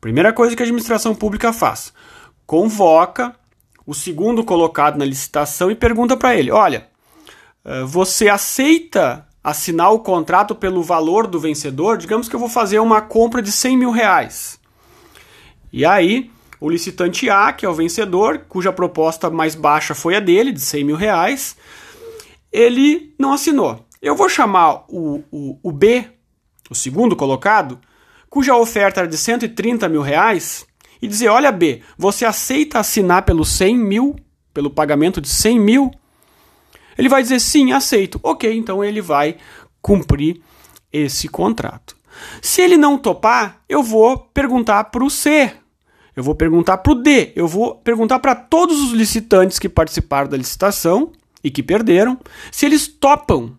Primeira 0.00 0.32
coisa 0.32 0.56
que 0.56 0.62
a 0.62 0.66
administração 0.66 1.14
pública 1.14 1.52
faz: 1.52 1.92
convoca 2.46 3.34
o 3.86 3.94
segundo 3.94 4.44
colocado 4.44 4.98
na 4.98 5.04
licitação 5.04 5.70
e 5.70 5.74
pergunta 5.74 6.16
para 6.16 6.34
ele: 6.36 6.50
olha, 6.50 6.88
eh, 7.64 7.82
você 7.84 8.28
aceita 8.28 9.26
assinar 9.42 9.92
o 9.92 10.00
contrato 10.00 10.54
pelo 10.54 10.82
valor 10.82 11.26
do 11.26 11.40
vencedor? 11.40 11.98
Digamos 11.98 12.28
que 12.28 12.36
eu 12.36 12.40
vou 12.40 12.48
fazer 12.48 12.78
uma 12.78 13.00
compra 13.00 13.42
de 13.42 13.50
100 13.50 13.76
mil 13.76 13.90
reais. 13.90 14.60
E 15.72 15.84
aí, 15.84 16.30
o 16.60 16.68
licitante 16.68 17.28
A, 17.28 17.52
que 17.52 17.66
é 17.66 17.68
o 17.68 17.74
vencedor, 17.74 18.42
cuja 18.48 18.72
proposta 18.72 19.30
mais 19.30 19.54
baixa 19.54 19.94
foi 19.94 20.16
a 20.16 20.20
dele, 20.20 20.52
de 20.52 20.60
100 20.60 20.84
mil 20.84 20.96
reais, 20.96 21.56
ele 22.52 23.14
não 23.18 23.32
assinou. 23.32 23.86
Eu 24.00 24.14
vou 24.14 24.28
chamar 24.28 24.84
o, 24.88 25.22
o, 25.30 25.58
o 25.62 25.72
B, 25.72 26.04
o 26.68 26.74
segundo 26.74 27.16
colocado, 27.16 27.80
cuja 28.28 28.56
oferta 28.56 29.00
era 29.00 29.08
de 29.08 29.16
130 29.16 29.88
mil 29.88 30.02
reais, 30.02 30.66
e 31.00 31.08
dizer: 31.08 31.28
olha, 31.28 31.50
B, 31.50 31.82
você 31.96 32.24
aceita 32.24 32.78
assinar 32.78 33.24
pelo 33.24 33.44
100 33.44 33.76
mil, 33.76 34.16
pelo 34.52 34.70
pagamento 34.70 35.20
de 35.20 35.28
100 35.28 35.60
mil? 35.60 35.90
Ele 36.98 37.08
vai 37.08 37.22
dizer: 37.22 37.40
sim, 37.40 37.72
aceito. 37.72 38.20
Ok, 38.22 38.52
então 38.52 38.84
ele 38.84 39.00
vai 39.00 39.36
cumprir 39.80 40.40
esse 40.92 41.28
contrato. 41.28 41.96
Se 42.42 42.60
ele 42.60 42.76
não 42.76 42.98
topar, 42.98 43.62
eu 43.68 43.82
vou 43.82 44.18
perguntar 44.18 44.84
para 44.84 45.02
o 45.02 45.08
C, 45.08 45.52
eu 46.14 46.22
vou 46.22 46.34
perguntar 46.34 46.78
para 46.78 46.92
o 46.92 46.94
D, 46.94 47.32
eu 47.34 47.48
vou 47.48 47.76
perguntar 47.76 48.18
para 48.18 48.34
todos 48.34 48.78
os 48.80 48.92
licitantes 48.92 49.58
que 49.58 49.68
participaram 49.68 50.28
da 50.28 50.36
licitação 50.36 51.12
e 51.42 51.50
que 51.50 51.62
perderam, 51.62 52.18
se 52.50 52.66
eles 52.66 52.86
topam 52.86 53.56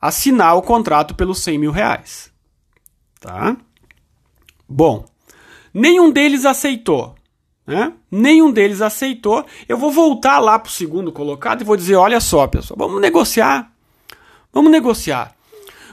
assinar 0.00 0.56
o 0.56 0.62
contrato 0.62 1.14
pelos 1.14 1.40
100 1.40 1.58
mil 1.58 1.70
reais. 1.70 2.32
Tá? 3.20 3.56
Bom, 4.68 5.04
Nenhum 5.72 6.10
deles 6.10 6.44
aceitou. 6.44 7.14
Né? 7.66 7.92
Nenhum 8.10 8.50
deles 8.50 8.82
aceitou. 8.82 9.44
Eu 9.68 9.78
vou 9.78 9.90
voltar 9.90 10.38
lá 10.38 10.58
para 10.58 10.68
o 10.68 10.72
segundo 10.72 11.10
colocado 11.10 11.62
e 11.62 11.64
vou 11.64 11.76
dizer: 11.76 11.94
olha 11.94 12.20
só, 12.20 12.46
pessoal, 12.46 12.76
vamos 12.78 13.00
negociar. 13.00 13.72
Vamos 14.52 14.70
negociar. 14.70 15.34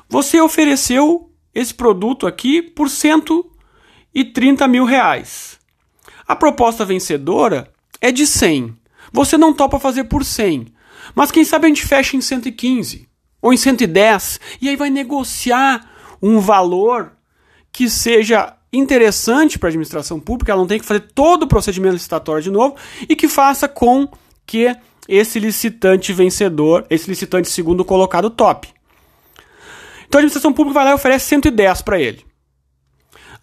Você 0.10 0.42
ofereceu 0.42 1.32
esse 1.54 1.74
produto 1.74 2.28
aqui 2.28 2.62
por 2.62 2.90
130 2.90 4.68
mil 4.68 4.84
reais. 4.84 5.58
A 6.28 6.36
proposta 6.36 6.84
vencedora 6.84 7.72
é 8.02 8.12
de 8.12 8.28
100. 8.28 8.76
Você 9.14 9.38
não 9.38 9.54
topa 9.54 9.80
fazer 9.80 10.06
por 10.06 10.26
100. 10.26 10.68
Mas 11.16 11.32
quem 11.32 11.44
sabe 11.44 11.66
a 11.66 11.70
gente 11.70 11.86
fecha 11.86 12.16
em 12.16 12.22
115 12.22 13.08
ou 13.42 13.54
em 13.54 13.58
110 13.58 14.40
e 14.62 14.70
aí 14.70 14.76
vai 14.76 14.90
negociar 14.90 15.90
um 16.22 16.40
valor 16.40 17.14
que 17.72 17.90
seja 17.90 18.56
interessante 18.72 19.58
para 19.58 19.68
a 19.68 19.72
administração 19.72 20.20
pública, 20.20 20.52
ela 20.52 20.62
não 20.62 20.68
tem 20.68 20.80
que 20.80 20.86
fazer 20.86 21.12
todo 21.14 21.44
o 21.44 21.48
procedimento 21.48 21.94
licitatório 21.94 22.44
de 22.44 22.52
novo 22.52 22.76
e 23.08 23.16
que 23.16 23.28
faça 23.28 23.68
com 23.68 24.08
que 24.46 24.76
esse 25.08 25.40
licitante 25.40 26.14
vencedor, 26.14 26.86
esse 26.90 27.10
licitante 27.10 27.50
segundo 27.50 27.84
colocado 27.84 28.30
top. 28.30 28.70
Então 30.08 30.18
a 30.18 30.22
administração 30.22 30.54
pública 30.54 30.76
vai 30.76 30.86
lá 30.86 30.92
e 30.92 30.96
oferece 30.96 31.26
110 31.28 31.82
para 31.82 32.00
ele. 32.00 32.26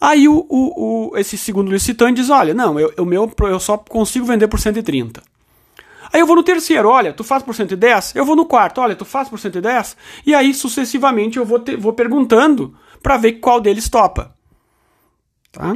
Aí 0.01 0.29
o, 0.29 0.47
o, 0.49 1.11
o, 1.11 1.17
esse 1.17 1.39
segundo 1.39 1.71
licitante 1.71 2.21
diz: 2.21 2.31
Olha, 2.31 2.53
não, 2.53 2.79
eu, 2.79 2.93
eu, 2.97 3.05
meu, 3.05 3.33
eu 3.41 3.61
só 3.61 3.79
consigo 3.79 4.27
vender 4.27 4.47
por 4.47 4.61
130. 4.61 5.23
Aí 6.13 6.21
eu 6.21 6.27
vou 6.27 6.37
no 6.37 6.43
terceiro, 6.43 6.89
olha, 6.89 7.13
tu 7.13 7.25
faz 7.25 7.43
por 7.43 7.55
110. 7.55 8.15
Eu 8.15 8.25
vou 8.25 8.37
no 8.37 8.47
quarto, 8.47 8.81
olha, 8.81 8.95
tu 8.95 9.05
faz 9.05 9.29
por 9.29 9.39
110. 9.39 9.97
E 10.27 10.35
aí 10.35 10.55
sucessivamente 10.55 11.39
eu 11.39 11.45
vou, 11.45 11.59
te, 11.59 11.77
vou 11.77 11.93
perguntando 11.93 12.77
para 13.03 13.17
ver 13.17 13.35
qual 13.35 13.61
deles 13.61 13.89
topa. 13.89 14.35
Tá? 15.53 15.75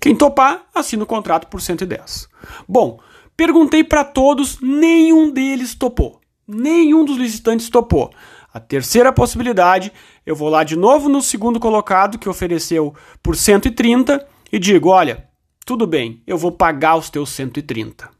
Quem 0.00 0.16
topar, 0.16 0.66
assina 0.74 1.02
o 1.02 1.06
contrato 1.06 1.46
por 1.46 1.60
110. 1.60 2.28
Bom, 2.68 2.98
perguntei 3.36 3.84
para 3.84 4.02
todos, 4.02 4.60
nenhum 4.60 5.30
deles 5.30 5.74
topou. 5.74 6.20
Nenhum 6.46 7.04
dos 7.04 7.16
licitantes 7.16 7.68
topou. 7.68 8.10
A 8.52 8.58
terceira 8.58 9.12
possibilidade, 9.12 9.92
eu 10.26 10.34
vou 10.34 10.48
lá 10.48 10.64
de 10.64 10.74
novo 10.74 11.08
no 11.08 11.22
segundo 11.22 11.60
colocado 11.60 12.18
que 12.18 12.28
ofereceu 12.28 12.94
por 13.22 13.36
130 13.36 14.26
e 14.52 14.58
digo: 14.58 14.88
olha, 14.88 15.28
tudo 15.64 15.86
bem, 15.86 16.22
eu 16.26 16.36
vou 16.36 16.50
pagar 16.50 16.96
os 16.96 17.08
teus 17.08 17.30
130. 17.30 18.10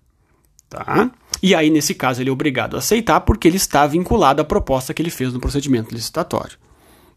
Tá? 0.70 1.10
E 1.42 1.52
aí, 1.52 1.68
nesse 1.68 1.94
caso, 1.94 2.22
ele 2.22 2.30
é 2.30 2.32
obrigado 2.32 2.76
a 2.76 2.78
aceitar 2.78 3.20
porque 3.22 3.48
ele 3.48 3.56
está 3.56 3.86
vinculado 3.86 4.40
à 4.40 4.44
proposta 4.44 4.94
que 4.94 5.02
ele 5.02 5.10
fez 5.10 5.32
no 5.32 5.40
procedimento 5.40 5.92
licitatório. 5.92 6.56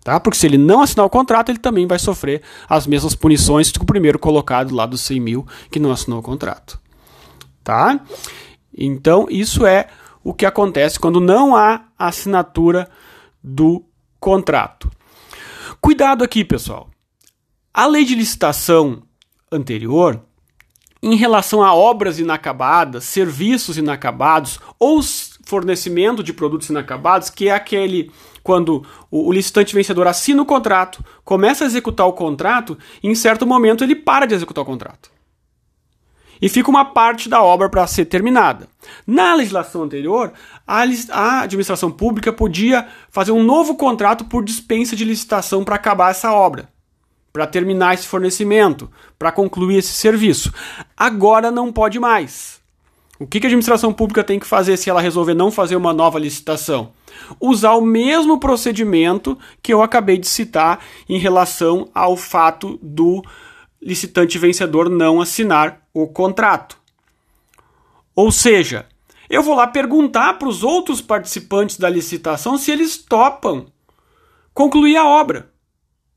Tá? 0.03 0.19
Porque 0.19 0.37
se 0.37 0.47
ele 0.47 0.57
não 0.57 0.81
assinar 0.81 1.05
o 1.05 1.09
contrato, 1.09 1.49
ele 1.49 1.59
também 1.59 1.85
vai 1.85 1.99
sofrer 1.99 2.41
as 2.67 2.87
mesmas 2.87 3.13
punições 3.15 3.71
que 3.71 3.81
o 3.81 3.85
primeiro 3.85 4.17
colocado 4.17 4.73
lá 4.73 4.87
dos 4.87 5.01
100 5.01 5.19
mil 5.19 5.47
que 5.69 5.79
não 5.79 5.91
assinou 5.91 6.19
o 6.19 6.23
contrato. 6.23 6.79
Tá? 7.63 8.01
Então, 8.75 9.27
isso 9.29 9.65
é 9.65 9.87
o 10.23 10.33
que 10.33 10.45
acontece 10.45 10.99
quando 10.99 11.21
não 11.21 11.55
há 11.55 11.85
assinatura 11.97 12.89
do 13.41 13.85
contrato. 14.19 14.89
Cuidado 15.79 16.23
aqui, 16.23 16.43
pessoal. 16.43 16.89
A 17.73 17.85
lei 17.85 18.03
de 18.03 18.15
licitação 18.15 19.03
anterior, 19.51 20.21
em 21.03 21.17
relação 21.17 21.61
a 21.61 21.75
obras 21.75 22.17
inacabadas, 22.17 23.03
serviços 23.03 23.77
inacabados 23.77 24.57
ou 24.79 25.01
fornecimento 25.45 26.23
de 26.23 26.31
produtos 26.31 26.69
inacabados, 26.69 27.29
que 27.29 27.49
é 27.49 27.51
aquele 27.51 28.09
quando 28.41 28.85
o, 29.11 29.31
licitante 29.31 29.75
vencedor 29.75 30.07
assina 30.07 30.41
o 30.41 30.45
contrato, 30.45 31.03
começa 31.25 31.65
a 31.65 31.67
executar 31.67 32.07
o 32.07 32.13
contrato, 32.13 32.77
e 33.01 33.09
em 33.09 33.15
certo 33.15 33.45
momento 33.45 33.83
ele 33.83 33.95
para 33.95 34.25
de 34.25 34.33
executar 34.33 34.63
o 34.63 34.65
contrato 34.65 35.11
e 36.41 36.49
fica 36.49 36.69
uma 36.69 36.83
parte 36.83 37.29
da 37.29 37.41
obra 37.41 37.69
para 37.69 37.87
ser 37.87 38.03
terminada. 38.03 38.67
Na 39.07 39.33
legislação 39.33 39.83
anterior, 39.83 40.33
a, 40.67 40.83
a, 41.11 41.41
administração 41.41 41.89
pública 41.89 42.33
podia 42.33 42.85
fazer 43.09 43.31
um 43.31 43.41
novo 43.41 43.75
contrato 43.75 44.25
por 44.25 44.43
dispensa 44.43 44.93
de 44.93 45.05
licitação 45.05 45.63
para 45.63 45.75
acabar 45.75 46.11
essa 46.11 46.33
obra, 46.33 46.67
para 47.33 47.47
terminar 47.47 47.95
esse 47.95 48.07
fornecimento, 48.07 48.89
para 49.17 49.31
concluir 49.31 49.79
esse 49.79 49.93
serviço. 49.93 50.53
Agora 50.95 51.49
não 51.49 51.73
pode 51.73 51.99
mais. 51.99 52.61
O 53.19 53.25
que, 53.25 53.39
a 53.39 53.47
administração 53.47 53.93
pública 53.93 54.23
tem 54.23 54.39
que 54.39 54.45
fazer 54.45 54.77
se 54.77 54.89
ela 54.89 55.01
resolver 55.01 55.33
não 55.33 55.49
fazer 55.49 55.75
uma 55.75 55.93
nova 55.93 56.19
licitação? 56.19 56.93
Usar 57.39 57.73
o 57.73 57.81
mesmo 57.81 58.39
procedimento 58.39 59.37
que 59.61 59.73
eu 59.73 59.81
acabei 59.81 60.17
de 60.17 60.27
citar 60.27 60.79
em 61.07 61.17
relação 61.17 61.89
ao 61.93 62.17
fato 62.17 62.77
do 62.81 63.23
licitante 63.81 64.37
vencedor 64.37 64.89
não 64.89 65.21
assinar 65.21 65.81
o 65.93 66.07
contrato. 66.07 66.77
Ou 68.15 68.31
seja, 68.31 68.87
eu 69.29 69.41
vou 69.41 69.55
lá 69.55 69.67
perguntar 69.67 70.33
para 70.33 70.47
os 70.47 70.63
outros 70.63 71.01
participantes 71.01 71.77
da 71.77 71.89
licitação 71.89 72.57
se 72.57 72.71
eles 72.71 72.97
topam 72.97 73.65
concluir 74.53 74.97
a 74.97 75.07
obra, 75.07 75.52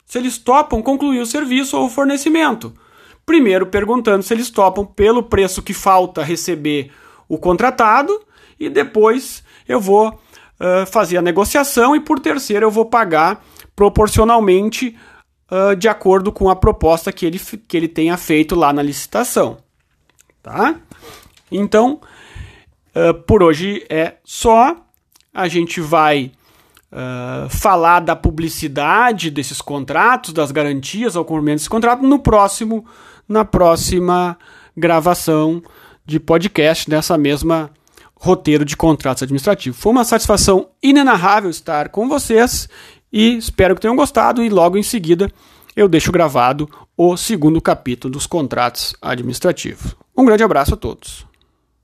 se 0.06 0.16
eles 0.16 0.38
topam 0.38 0.80
concluir 0.80 1.20
o 1.20 1.26
serviço 1.26 1.76
ou 1.76 1.86
o 1.86 1.90
fornecimento. 1.90 2.72
Primeiro 3.26 3.66
perguntando 3.66 4.22
se 4.22 4.32
eles 4.32 4.48
topam 4.48 4.86
pelo 4.86 5.24
preço 5.24 5.60
que 5.60 5.74
falta 5.74 6.22
receber 6.22 6.92
o 7.28 7.36
contratado 7.36 8.22
e 8.58 8.70
depois 8.70 9.42
eu 9.68 9.80
vou 9.80 10.08
uh, 10.10 10.86
fazer 10.86 11.16
a 11.16 11.22
negociação 11.22 11.96
e 11.96 12.00
por 12.00 12.20
terceiro 12.20 12.66
eu 12.66 12.70
vou 12.70 12.86
pagar 12.86 13.44
proporcionalmente 13.74 14.96
uh, 15.50 15.74
de 15.74 15.88
acordo 15.88 16.30
com 16.30 16.48
a 16.48 16.54
proposta 16.54 17.12
que 17.12 17.26
ele, 17.26 17.40
que 17.66 17.76
ele 17.76 17.88
tenha 17.88 18.16
feito 18.16 18.54
lá 18.54 18.72
na 18.72 18.82
licitação. 18.82 19.58
Tá? 20.40 20.76
Então, 21.50 22.00
uh, 22.94 23.12
por 23.12 23.42
hoje 23.42 23.84
é 23.90 24.14
só. 24.24 24.76
A 25.34 25.48
gente 25.48 25.82
vai 25.82 26.32
uh, 26.92 27.48
falar 27.48 28.00
da 28.00 28.16
publicidade 28.16 29.30
desses 29.30 29.60
contratos, 29.60 30.32
das 30.32 30.50
garantias 30.50 31.16
ao 31.16 31.24
cumprimento 31.24 31.58
desse 31.58 31.70
contrato 31.70 32.02
no 32.02 32.18
próximo, 32.18 32.84
na 33.28 33.44
próxima 33.44 34.38
gravação 34.76 35.62
de 36.04 36.20
podcast 36.20 36.88
dessa 36.88 37.18
mesma 37.18 37.70
roteiro 38.18 38.64
de 38.64 38.76
contratos 38.76 39.22
administrativos. 39.22 39.78
Foi 39.78 39.92
uma 39.92 40.04
satisfação 40.04 40.68
inenarrável 40.82 41.50
estar 41.50 41.90
com 41.90 42.08
vocês 42.08 42.68
e 43.12 43.36
espero 43.36 43.74
que 43.74 43.80
tenham 43.80 43.96
gostado. 43.96 44.42
E 44.42 44.48
logo 44.48 44.78
em 44.78 44.82
seguida 44.82 45.30
eu 45.74 45.88
deixo 45.88 46.10
gravado 46.10 46.68
o 46.96 47.16
segundo 47.16 47.60
capítulo 47.60 48.12
dos 48.12 48.26
contratos 48.26 48.94
administrativos. 49.02 49.94
Um 50.16 50.24
grande 50.24 50.42
abraço 50.42 50.74
a 50.74 50.76
todos. 50.76 51.26